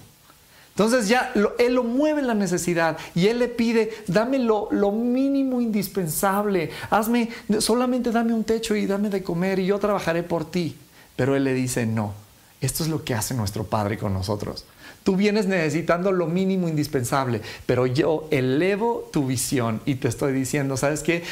Entonces 0.71 1.07
ya 1.07 1.33
él 1.57 1.73
lo 1.73 1.83
mueve 1.83 2.21
la 2.21 2.35
necesidad 2.35 2.97
y 3.15 3.27
él 3.27 3.39
le 3.39 3.47
pide, 3.47 3.91
dame 4.07 4.37
lo, 4.37 4.69
lo, 4.71 4.91
mínimo 4.91 5.59
indispensable, 5.59 6.69
hazme, 6.91 7.29
solamente 7.59 8.11
dame 8.11 8.33
un 8.33 8.43
techo 8.43 8.75
y 8.75 8.85
dame 8.85 9.09
de 9.09 9.23
comer 9.23 9.57
y 9.57 9.67
yo 9.67 9.79
trabajaré 9.79 10.21
por 10.21 10.49
ti. 10.49 10.77
Pero 11.15 11.35
él 11.35 11.45
le 11.45 11.55
dice, 11.55 11.87
no, 11.87 12.13
esto 12.61 12.83
es 12.83 12.89
lo 12.89 13.03
que 13.03 13.13
hace 13.13 13.33
nuestro 13.33 13.63
Padre 13.63 13.97
con 13.97 14.13
nosotros. 14.13 14.65
Tú 15.03 15.15
vienes 15.15 15.45
necesitando 15.45 16.11
lo 16.11 16.27
mínimo 16.27 16.67
indispensable, 16.67 17.41
pero 17.65 17.85
yo 17.85 18.27
elevo 18.31 19.09
tu 19.13 19.25
visión 19.27 19.81
y 19.85 19.95
te 19.95 20.07
estoy 20.07 20.33
diciendo, 20.33 20.75
¿sabes 20.75 21.01
qué? 21.01 21.23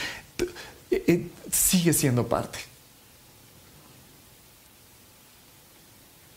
Eh, 0.92 1.04
eh, 1.08 1.28
sigue 1.52 1.94
siendo 1.94 2.28
parte. 2.28 2.60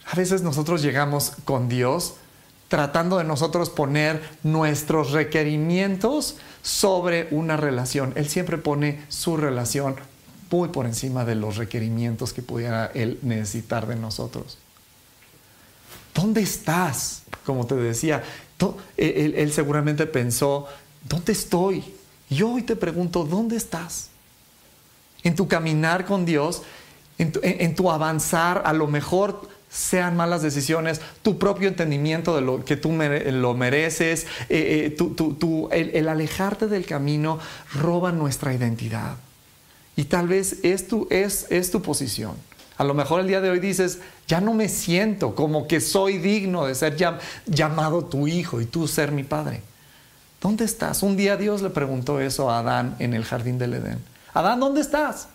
A 0.07 0.17
veces 0.17 0.43
nosotros 0.43 0.83
llegamos 0.83 1.33
con 1.45 1.69
Dios 1.69 2.15
tratando 2.69 3.19
de 3.19 3.25
nosotros 3.25 3.71
poner 3.71 4.23
nuestros 4.43 5.13
requerimientos 5.13 6.37
sobre 6.63 7.29
una 7.31 7.57
relación. 7.57 8.13
Él 8.17 8.29
siempre 8.29 8.59
pone 8.59 9.05
su 9.09 9.37
relación 9.37 9.97
muy 10.51 10.69
por 10.69 10.87
encima 10.87 11.25
de 11.25 11.35
los 11.35 11.57
requerimientos 11.57 12.33
que 12.33 12.43
pudiera 12.43 12.91
Él 12.95 13.19
necesitar 13.23 13.87
de 13.87 13.97
nosotros. 13.97 14.59
¿Dónde 16.19 16.41
estás? 16.41 17.23
Como 17.47 17.65
te 17.67 17.77
decía, 17.77 18.25
él, 18.97 19.53
seguramente 19.53 20.05
pensó, 20.07 20.67
¿dónde 21.09 21.33
estoy? 21.33 21.85
Yo 22.29 22.51
hoy 22.51 22.63
te 22.63 22.75
pregunto, 22.75 23.25
¿dónde 23.25 23.57
estás? 23.57 24.09
En 25.23 25.37
tu 25.37 25.47
caminar 25.47 26.07
con 26.07 26.25
Dios, 26.25 26.63
en 27.19 27.75
tu, 27.75 27.91
avanzar, 27.91 28.63
a 28.67 28.73
lo 28.73 28.89
mejor 28.89 29.49
sean 29.71 30.17
malas 30.17 30.43
decisiones, 30.43 31.01
tu 31.23 31.39
propio 31.39 31.69
entendimiento 31.69 32.35
de 32.35 32.43
lo 32.43 32.65
que 32.65 32.77
tú 32.77 32.91
lo 32.91 33.55
mereces, 33.55 34.27
eh, 34.49 34.97
eh, 34.99 35.91
el, 35.95 36.09
alejarte 36.09 36.67
del 36.67 36.85
camino 36.85 37.39
roba 37.75 38.11
nuestra 38.11 38.53
identidad. 38.53 39.17
Y 39.95 40.05
tal 40.05 40.27
vez 40.27 40.59
es 40.65 40.87
es 41.51 41.71
tu 41.71 41.83
posición. 41.83 42.48
A 42.79 42.85
lo 42.85 42.95
mejor 42.95 43.21
el 43.21 43.27
día 43.27 43.41
de 43.41 43.51
hoy 43.51 43.59
dices, 43.59 43.99
ya 44.27 44.41
no 44.41 44.55
me 44.55 44.69
siento 44.69 45.35
como 45.35 45.67
que 45.67 45.81
soy 45.81 46.19
digno 46.19 46.65
de 46.65 46.75
ser 46.75 46.97
llamado 47.47 48.05
tu 48.05 48.29
hijo 48.29 48.61
y 48.61 48.67
tú 48.67 48.89
ser 48.89 49.13
mi 49.13 49.25
padre. 49.25 49.63
¿Dónde 50.41 50.65
estás? 50.65 51.03
Un 51.03 51.17
día 51.17 51.37
Dios 51.37 51.61
le 51.61 51.71
preguntó 51.71 52.21
eso 52.21 52.51
a 52.51 52.61
Adán 52.61 52.95
en 53.01 53.15
el 53.15 53.25
jardín 53.25 53.59
del 53.59 53.75
Edén. 53.75 53.99
Adán, 54.33 54.61
¿dónde 54.61 54.81
estás? 54.81 55.29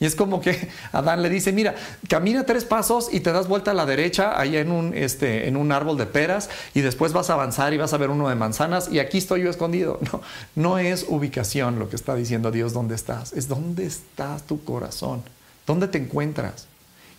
Y 0.00 0.04
es 0.04 0.14
como 0.14 0.40
que 0.40 0.68
Adán 0.92 1.22
le 1.22 1.30
dice, 1.30 1.52
mira, 1.52 1.74
camina 2.08 2.44
tres 2.44 2.64
pasos 2.64 3.08
y 3.12 3.20
te 3.20 3.32
das 3.32 3.48
vuelta 3.48 3.70
a 3.72 3.74
la 3.74 3.86
derecha, 3.86 4.38
ahí 4.38 4.56
en 4.56 4.70
un, 4.70 4.94
este, 4.94 5.48
en 5.48 5.56
un 5.56 5.72
árbol 5.72 5.96
de 5.96 6.06
peras, 6.06 6.50
y 6.74 6.82
después 6.82 7.12
vas 7.12 7.30
a 7.30 7.34
avanzar 7.34 7.72
y 7.72 7.78
vas 7.78 7.92
a 7.92 7.96
ver 7.96 8.10
uno 8.10 8.28
de 8.28 8.34
manzanas, 8.34 8.90
y 8.92 8.98
aquí 8.98 9.18
estoy 9.18 9.42
yo 9.42 9.50
escondido. 9.50 9.98
No, 10.08 10.22
no 10.54 10.78
es 10.78 11.06
ubicación 11.08 11.78
lo 11.78 11.88
que 11.88 11.96
está 11.96 12.14
diciendo 12.14 12.50
Dios, 12.50 12.72
¿dónde 12.72 12.94
estás? 12.94 13.32
Es 13.32 13.48
dónde 13.48 13.84
está 13.84 14.38
tu 14.46 14.62
corazón, 14.64 15.22
dónde 15.68 15.86
te 15.86 15.98
encuentras. 15.98 16.66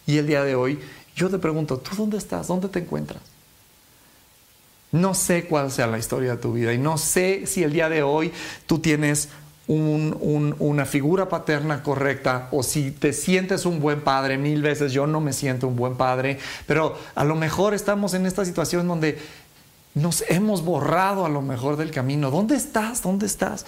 Y 0.06 0.18
el 0.18 0.28
día 0.28 0.44
de 0.44 0.56
hoy 0.56 0.80
yo 1.16 1.30
te 1.30 1.38
pregunto, 1.38 1.78
¿tú 1.78 1.96
dónde 1.96 2.18
estás? 2.18 2.48
¿Dónde 2.48 2.68
te 2.68 2.80
encuentras? 2.80 3.22
No 4.92 5.14
sé 5.14 5.46
cuál 5.46 5.72
sea 5.72 5.88
la 5.88 6.00
historia 6.00 6.32
de 6.32 6.38
tu 6.38 6.54
vida 6.54 6.74
y 6.74 6.80
no 6.80 6.98
sé 6.98 7.46
si 7.46 7.64
el 7.64 7.72
día 7.72 7.90
de 7.90 8.02
hoy 8.02 8.34
tú 8.66 8.80
tienes 8.80 9.30
una 9.68 10.86
figura 10.86 11.30
paterna 11.30 11.84
correcta 11.84 12.48
o 12.52 12.64
si 12.64 12.90
te 12.90 13.14
sientes 13.14 13.68
un 13.68 13.80
buen 13.80 14.02
padre, 14.02 14.40
mil 14.40 14.64
veces 14.64 14.92
yo 14.92 15.06
no 15.06 15.22
me 15.22 15.32
siento 15.32 15.68
un 15.68 15.76
buen 15.76 15.96
padre, 15.96 16.40
pero 16.66 16.98
a 17.14 17.24
lo 17.24 17.36
mejor 17.36 17.76
estamos 17.76 18.16
en 18.16 18.26
esta 18.26 18.46
situación 18.46 18.88
donde 18.88 19.20
nos 19.94 20.24
hemos 20.28 20.64
borrado 20.66 21.24
a 21.24 21.30
lo 21.30 21.44
mejor 21.44 21.78
del 21.78 21.92
camino. 21.92 22.32
¿Dónde 22.32 22.56
estás? 22.56 23.04
¿Dónde 23.04 23.28
estás? 23.28 23.68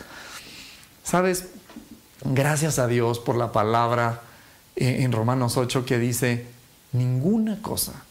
Sabes, 1.04 1.50
gracias 2.24 2.80
a 2.80 2.88
Dios 2.88 3.20
por 3.20 3.36
la 3.36 3.52
palabra 3.52 4.22
en 4.76 5.12
Romanos 5.12 5.58
8 5.58 5.86
que 5.86 5.98
dice, 5.98 6.46
ninguna 6.92 7.62
cosa 7.62 8.04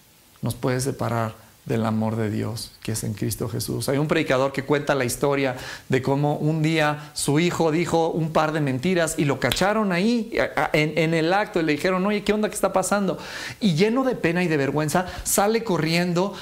nos 0.42 0.54
puede 0.54 0.80
separar 0.80 1.34
del 1.66 1.84
amor 1.86 2.16
de 2.16 2.30
Dios 2.30 2.72
que 2.82 2.92
es 2.92 3.04
en 3.04 3.12
Cristo 3.12 3.48
Jesús. 3.48 3.88
Hay 3.88 3.98
un 3.98 4.08
predicador 4.08 4.52
que 4.52 4.64
cuenta 4.64 4.94
la 4.94 5.04
historia 5.04 5.56
de 5.88 6.00
cómo 6.00 6.36
un 6.36 6.62
día 6.62 7.10
su 7.12 7.38
hijo 7.38 7.70
dijo 7.70 8.08
un 8.10 8.32
par 8.32 8.52
de 8.52 8.60
mentiras 8.60 9.16
y 9.18 9.26
lo 9.26 9.38
cacharon 9.38 9.92
ahí 9.92 10.32
en, 10.72 11.14
el 11.14 11.32
acto 11.32 11.60
y 11.60 11.64
le 11.64 11.72
dijeron, 11.72 12.06
oye, 12.06 12.24
¿qué 12.24 12.32
onda 12.32 12.48
que 12.48 12.54
está 12.54 12.72
pasando? 12.72 13.18
Y 13.60 13.74
lleno 13.74 14.02
de 14.04 14.14
pena 14.14 14.42
y 14.42 14.48
de 14.48 14.56
vergüenza, 14.56 15.06
sale 15.24 15.62
corriendo 15.62 16.34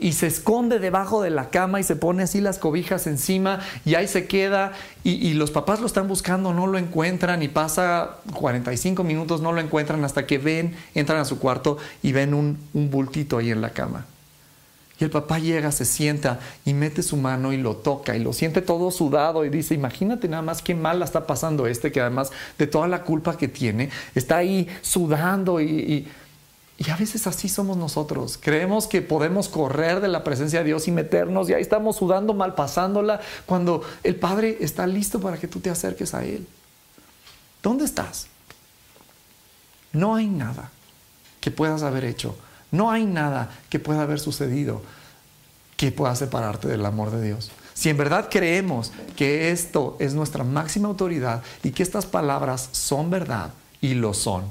y 0.00 0.12
se 0.12 0.26
esconde 0.26 0.78
debajo 0.78 1.20
de 1.20 1.30
la 1.30 1.50
cama 1.50 1.80
y 1.80 1.82
se 1.82 1.96
pone 1.96 2.22
así 2.22 2.40
las 2.40 2.58
cobijas 2.58 3.06
encima 3.06 3.60
y 3.84 3.94
ahí 3.94 4.08
se 4.08 4.26
queda 4.26 4.72
y, 5.02 5.34
los 5.34 5.50
papás 5.50 5.80
lo 5.80 5.86
están 5.86 6.08
buscando, 6.08 6.54
no 6.54 6.66
lo 6.66 6.78
encuentran 6.78 7.42
y 7.42 7.48
pasa 7.48 8.16
45 8.32 9.04
minutos, 9.04 9.42
no 9.42 9.52
lo 9.52 9.60
encuentran 9.60 10.02
hasta 10.04 10.26
que 10.26 10.38
ven, 10.38 10.74
entran 10.94 11.18
a 11.18 11.26
su 11.26 11.38
cuarto 11.38 11.76
y 12.02 12.12
ven 12.12 12.32
un 12.32 12.90
bultito 12.90 13.36
ahí 13.36 13.50
en 13.50 13.60
la 13.60 13.70
cama. 13.70 14.06
Y 15.00 15.04
el 15.04 15.10
papá 15.10 15.40
llega, 15.40 15.72
se 15.72 15.84
sienta 15.84 16.38
y 16.64 16.72
mete 16.72 17.02
su 17.02 17.16
mano 17.16 17.52
y 17.52 17.56
lo 17.56 17.76
toca 17.76 18.14
y 18.14 18.20
lo 18.20 18.32
siente 18.32 18.62
todo 18.62 18.92
sudado 18.92 19.44
y 19.44 19.48
dice, 19.48 19.74
imagínate 19.74 20.28
nada 20.28 20.42
más 20.42 20.62
qué 20.62 20.74
mal 20.74 21.00
la 21.00 21.04
está 21.04 21.26
pasando 21.26 21.66
este, 21.66 21.90
que 21.90 22.00
además 22.00 22.30
de 22.58 22.68
toda 22.68 22.86
la 22.86 23.02
culpa 23.02 23.36
que 23.36 23.48
tiene, 23.48 23.90
está 24.14 24.36
ahí 24.36 24.68
sudando 24.82 25.60
y, 25.60 26.06
y, 26.78 26.90
a 26.90 26.96
veces 26.96 27.26
así 27.26 27.48
somos 27.48 27.76
nosotros. 27.76 28.38
Creemos 28.40 28.86
que 28.86 29.02
podemos 29.02 29.48
correr 29.48 30.00
de 30.00 30.08
la 30.08 30.22
presencia 30.22 30.60
de 30.60 30.66
Dios 30.66 30.86
y 30.86 30.92
meternos 30.92 31.48
y 31.48 31.54
ahí 31.54 31.62
estamos 31.62 31.96
sudando 31.96 32.34
mal 32.34 32.54
pasándola 32.54 33.20
cuando 33.46 33.82
el 34.04 34.14
Padre 34.16 34.58
está 34.60 34.86
listo 34.86 35.18
para 35.18 35.38
que 35.38 35.48
tú 35.48 35.60
te 35.60 35.70
acerques 35.70 36.14
a 36.14 36.24
Él. 36.24 36.46
¿Dónde 37.62 37.84
estás? 37.84 38.26
No 39.92 40.14
hay 40.14 40.26
nada 40.26 40.70
que 41.40 41.50
puedas 41.50 41.82
haber 41.82 42.04
hecho 42.04 42.36
no 42.74 42.90
hay 42.90 43.06
nada 43.06 43.50
que 43.70 43.78
pueda 43.78 44.02
haber 44.02 44.20
sucedido 44.20 44.82
que 45.76 45.92
pueda 45.92 46.14
separarte 46.14 46.68
del 46.68 46.84
amor 46.86 47.10
de 47.10 47.22
Dios. 47.22 47.50
Si 47.72 47.88
en 47.88 47.96
verdad 47.96 48.28
creemos 48.30 48.92
que 49.16 49.50
esto 49.50 49.96
es 49.98 50.14
nuestra 50.14 50.44
máxima 50.44 50.88
autoridad 50.88 51.42
y 51.62 51.70
que 51.70 51.82
estas 51.82 52.06
palabras 52.06 52.68
son 52.72 53.10
verdad 53.10 53.50
y 53.80 53.94
lo 53.94 54.14
son, 54.14 54.44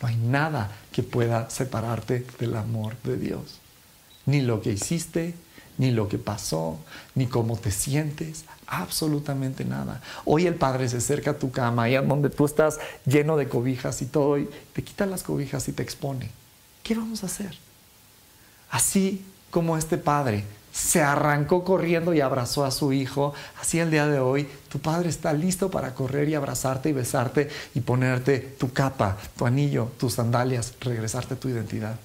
no 0.00 0.08
hay 0.08 0.16
nada 0.16 0.70
que 0.92 1.02
pueda 1.02 1.48
separarte 1.48 2.26
del 2.38 2.56
amor 2.56 2.96
de 3.04 3.16
Dios. 3.16 3.60
Ni 4.26 4.42
lo 4.42 4.60
que 4.60 4.72
hiciste, 4.72 5.34
ni 5.78 5.90
lo 5.90 6.08
que 6.08 6.18
pasó, 6.18 6.78
ni 7.14 7.26
cómo 7.26 7.56
te 7.56 7.70
sientes, 7.70 8.44
absolutamente 8.66 9.64
nada. 9.64 10.02
Hoy 10.24 10.46
el 10.46 10.54
Padre 10.54 10.88
se 10.88 10.98
acerca 10.98 11.32
a 11.32 11.38
tu 11.38 11.50
cama, 11.50 11.84
ahí 11.84 11.96
donde 11.96 12.28
tú 12.28 12.44
estás 12.44 12.78
lleno 13.06 13.36
de 13.36 13.48
cobijas 13.48 14.02
y 14.02 14.06
todo, 14.06 14.38
y 14.38 14.50
te 14.74 14.82
quita 14.82 15.06
las 15.06 15.22
cobijas 15.22 15.68
y 15.68 15.72
te 15.72 15.82
expone. 15.82 16.30
¿Qué 16.86 16.94
vamos 16.94 17.24
a 17.24 17.26
hacer? 17.26 17.52
Así 18.70 19.24
como 19.50 19.76
este 19.76 19.98
padre 19.98 20.44
se 20.72 21.02
arrancó 21.02 21.64
corriendo 21.64 22.14
y 22.14 22.20
abrazó 22.20 22.64
a 22.64 22.70
su 22.70 22.92
hijo, 22.92 23.34
así 23.60 23.80
el 23.80 23.90
día 23.90 24.06
de 24.06 24.20
hoy 24.20 24.46
tu 24.68 24.78
padre 24.78 25.08
está 25.08 25.32
listo 25.32 25.68
para 25.68 25.94
correr 25.94 26.28
y 26.28 26.36
abrazarte 26.36 26.90
y 26.90 26.92
besarte 26.92 27.48
y 27.74 27.80
ponerte 27.80 28.38
tu 28.38 28.72
capa, 28.72 29.16
tu 29.36 29.46
anillo, 29.46 29.90
tus 29.98 30.14
sandalias, 30.14 30.74
regresarte 30.80 31.34
tu 31.34 31.48
identidad. 31.48 31.96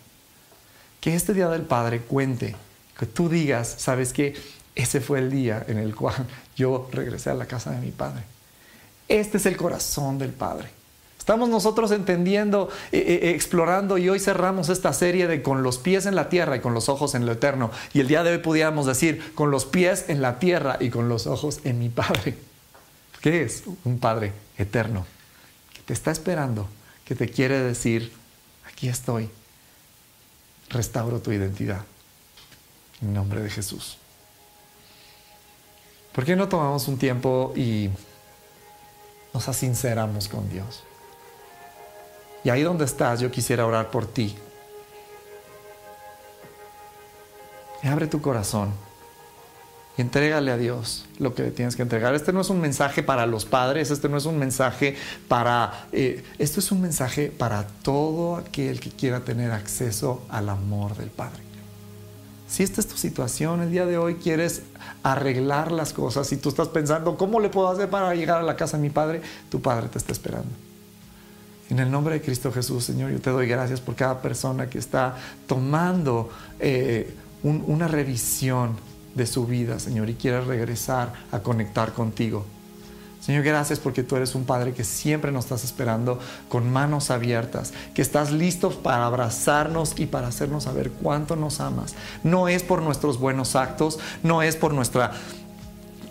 Que 0.99 1.13
este 1.13 1.35
día 1.35 1.49
del 1.49 1.61
padre 1.61 1.99
cuente, 2.01 2.55
que 2.97 3.05
tú 3.05 3.29
digas, 3.29 3.75
sabes 3.77 4.13
que 4.13 4.35
ese 4.73 4.99
fue 4.99 5.19
el 5.19 5.29
día 5.29 5.63
en 5.67 5.77
el 5.77 5.95
cual 5.95 6.25
yo 6.55 6.89
regresé 6.91 7.29
a 7.29 7.35
la 7.35 7.45
casa 7.45 7.69
de 7.69 7.81
mi 7.81 7.91
padre. 7.91 8.23
Este 9.07 9.37
es 9.37 9.45
el 9.45 9.57
corazón 9.57 10.17
del 10.17 10.31
padre. 10.31 10.80
Estamos 11.31 11.47
nosotros 11.47 11.91
entendiendo, 11.91 12.67
eh, 12.91 12.97
eh, 12.97 13.19
eh, 13.23 13.29
explorando 13.29 13.97
y 13.97 14.09
hoy 14.09 14.19
cerramos 14.19 14.67
esta 14.67 14.91
serie 14.91 15.27
de 15.27 15.41
con 15.41 15.63
los 15.63 15.77
pies 15.77 16.05
en 16.05 16.13
la 16.13 16.27
tierra 16.27 16.57
y 16.57 16.59
con 16.59 16.73
los 16.73 16.89
ojos 16.89 17.15
en 17.15 17.25
lo 17.25 17.31
eterno. 17.31 17.71
Y 17.93 18.01
el 18.01 18.09
día 18.09 18.21
de 18.23 18.31
hoy 18.31 18.39
pudiéramos 18.39 18.85
decir 18.85 19.33
con 19.33 19.49
los 19.49 19.63
pies 19.63 20.09
en 20.09 20.21
la 20.21 20.39
tierra 20.39 20.75
y 20.81 20.89
con 20.89 21.07
los 21.07 21.27
ojos 21.27 21.61
en 21.63 21.79
mi 21.79 21.87
Padre. 21.87 22.35
¿Qué 23.21 23.43
es? 23.43 23.63
Un 23.85 23.97
Padre 23.99 24.33
eterno 24.57 25.05
que 25.73 25.81
te 25.83 25.93
está 25.93 26.11
esperando, 26.11 26.67
que 27.05 27.15
te 27.15 27.29
quiere 27.29 27.61
decir, 27.61 28.11
aquí 28.69 28.89
estoy, 28.89 29.29
restauro 30.67 31.21
tu 31.21 31.31
identidad. 31.31 31.85
En 33.01 33.13
nombre 33.13 33.39
de 33.39 33.49
Jesús. 33.49 33.97
¿Por 36.11 36.25
qué 36.25 36.35
no 36.35 36.49
tomamos 36.49 36.89
un 36.89 36.97
tiempo 36.97 37.53
y 37.55 37.89
nos 39.33 39.47
asinceramos 39.47 40.27
con 40.27 40.49
Dios? 40.49 40.83
Y 42.43 42.49
ahí 42.49 42.63
donde 42.63 42.85
estás, 42.85 43.19
yo 43.19 43.29
quisiera 43.29 43.65
orar 43.65 43.91
por 43.91 44.05
ti. 44.05 44.35
Abre 47.83 48.07
tu 48.07 48.21
corazón 48.21 48.71
y 49.97 50.01
entrégale 50.01 50.51
a 50.51 50.57
Dios 50.57 51.05
lo 51.19 51.33
que 51.33 51.43
tienes 51.51 51.75
que 51.75 51.81
entregar. 51.81 52.13
Este 52.13 52.31
no 52.31 52.41
es 52.41 52.49
un 52.49 52.61
mensaje 52.61 53.03
para 53.03 53.25
los 53.25 53.45
padres, 53.45 53.91
este 53.91 54.07
no 54.07 54.17
es 54.17 54.25
un 54.25 54.37
mensaje 54.37 54.95
para... 55.27 55.87
Eh, 55.91 56.23
esto 56.37 56.59
es 56.59 56.71
un 56.71 56.81
mensaje 56.81 57.27
para 57.27 57.67
todo 57.67 58.37
aquel 58.37 58.79
que 58.79 58.91
quiera 58.91 59.21
tener 59.21 59.51
acceso 59.51 60.23
al 60.29 60.49
amor 60.49 60.95
del 60.95 61.09
Padre. 61.09 61.41
Si 62.47 62.63
esta 62.63 62.81
es 62.81 62.87
tu 62.87 62.97
situación, 62.97 63.61
el 63.61 63.71
día 63.71 63.85
de 63.85 63.97
hoy 63.97 64.15
quieres 64.15 64.63
arreglar 65.03 65.71
las 65.71 65.93
cosas 65.93 66.31
y 66.33 66.37
tú 66.37 66.49
estás 66.49 66.67
pensando, 66.67 67.17
¿cómo 67.17 67.39
le 67.39 67.49
puedo 67.49 67.69
hacer 67.69 67.89
para 67.89 68.13
llegar 68.13 68.39
a 68.39 68.43
la 68.43 68.55
casa 68.55 68.77
de 68.77 68.83
mi 68.83 68.89
Padre? 68.89 69.21
Tu 69.49 69.61
Padre 69.61 69.87
te 69.87 69.97
está 69.97 70.11
esperando. 70.11 70.49
En 71.71 71.79
el 71.79 71.89
nombre 71.89 72.15
de 72.15 72.21
Cristo 72.21 72.51
Jesús, 72.51 72.83
Señor, 72.83 73.11
yo 73.11 73.21
te 73.21 73.29
doy 73.29 73.47
gracias 73.47 73.79
por 73.79 73.95
cada 73.95 74.21
persona 74.21 74.69
que 74.69 74.77
está 74.77 75.15
tomando 75.47 76.29
eh, 76.59 77.15
una 77.43 77.87
revisión 77.87 78.75
de 79.15 79.25
su 79.25 79.47
vida, 79.47 79.79
Señor, 79.79 80.09
y 80.09 80.15
quiere 80.15 80.41
regresar 80.41 81.13
a 81.31 81.39
conectar 81.39 81.93
contigo. 81.93 82.43
Señor, 83.21 83.43
gracias 83.43 83.79
porque 83.79 84.03
tú 84.03 84.17
eres 84.17 84.35
un 84.35 84.43
Padre 84.43 84.73
que 84.73 84.83
siempre 84.83 85.31
nos 85.31 85.45
estás 85.45 85.63
esperando 85.63 86.19
con 86.49 86.69
manos 86.69 87.09
abiertas, 87.09 87.71
que 87.93 88.01
estás 88.01 88.31
listo 88.31 88.71
para 88.81 89.05
abrazarnos 89.05 89.97
y 89.97 90.07
para 90.07 90.27
hacernos 90.27 90.63
saber 90.65 90.91
cuánto 90.91 91.37
nos 91.37 91.61
amas. 91.61 91.95
No 92.23 92.49
es 92.49 92.63
por 92.63 92.81
nuestros 92.81 93.17
buenos 93.17 93.55
actos, 93.55 93.97
no 94.23 94.41
es 94.41 94.57
por 94.57 94.73
nuestra 94.73 95.11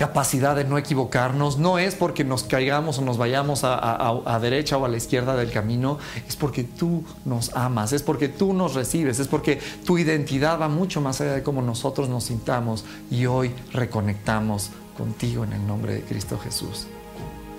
capacidad 0.00 0.56
de 0.56 0.64
no 0.64 0.78
equivocarnos, 0.78 1.58
no 1.58 1.78
es 1.78 1.94
porque 1.94 2.24
nos 2.24 2.44
caigamos 2.44 2.98
o 2.98 3.02
nos 3.02 3.18
vayamos 3.18 3.64
a, 3.64 4.38
derecha 4.40 4.78
o 4.78 4.86
a 4.86 4.88
la 4.88 4.96
izquierda 4.96 5.36
del 5.36 5.52
camino, 5.52 5.98
es 6.26 6.36
porque 6.36 6.64
tú 6.64 7.04
nos 7.26 7.54
amas, 7.54 7.92
es 7.92 8.02
porque 8.02 8.28
tú 8.28 8.54
nos 8.54 8.72
recibes, 8.72 9.18
es 9.18 9.28
porque 9.28 9.60
tu 9.84 9.98
identidad 9.98 10.58
va 10.58 10.68
mucho 10.68 11.02
más 11.02 11.20
allá 11.20 11.34
de 11.34 11.42
cómo 11.42 11.60
nosotros 11.60 12.08
nos 12.08 12.24
sintamos 12.24 12.86
y 13.10 13.26
hoy 13.26 13.54
reconectamos 13.74 14.70
contigo 14.96 15.44
en 15.44 15.52
el 15.52 15.66
nombre 15.66 15.92
de 15.92 16.00
Cristo 16.00 16.38
Jesús. 16.38 16.86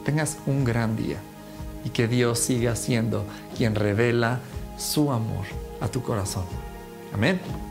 Tengas 0.04 0.38
un 0.48 0.64
gran 0.64 0.96
día 0.96 1.18
y 1.86 1.92
que 1.92 2.08
Dios 2.08 2.40
siga 2.40 2.76
siendo 2.76 3.24
quien 3.56 3.76
revela 3.76 4.40
su 4.80 5.12
amor 5.12 5.46
a 5.80 5.90
tu 5.90 6.02
corazón. 6.02 6.46
Amén. 7.14 7.71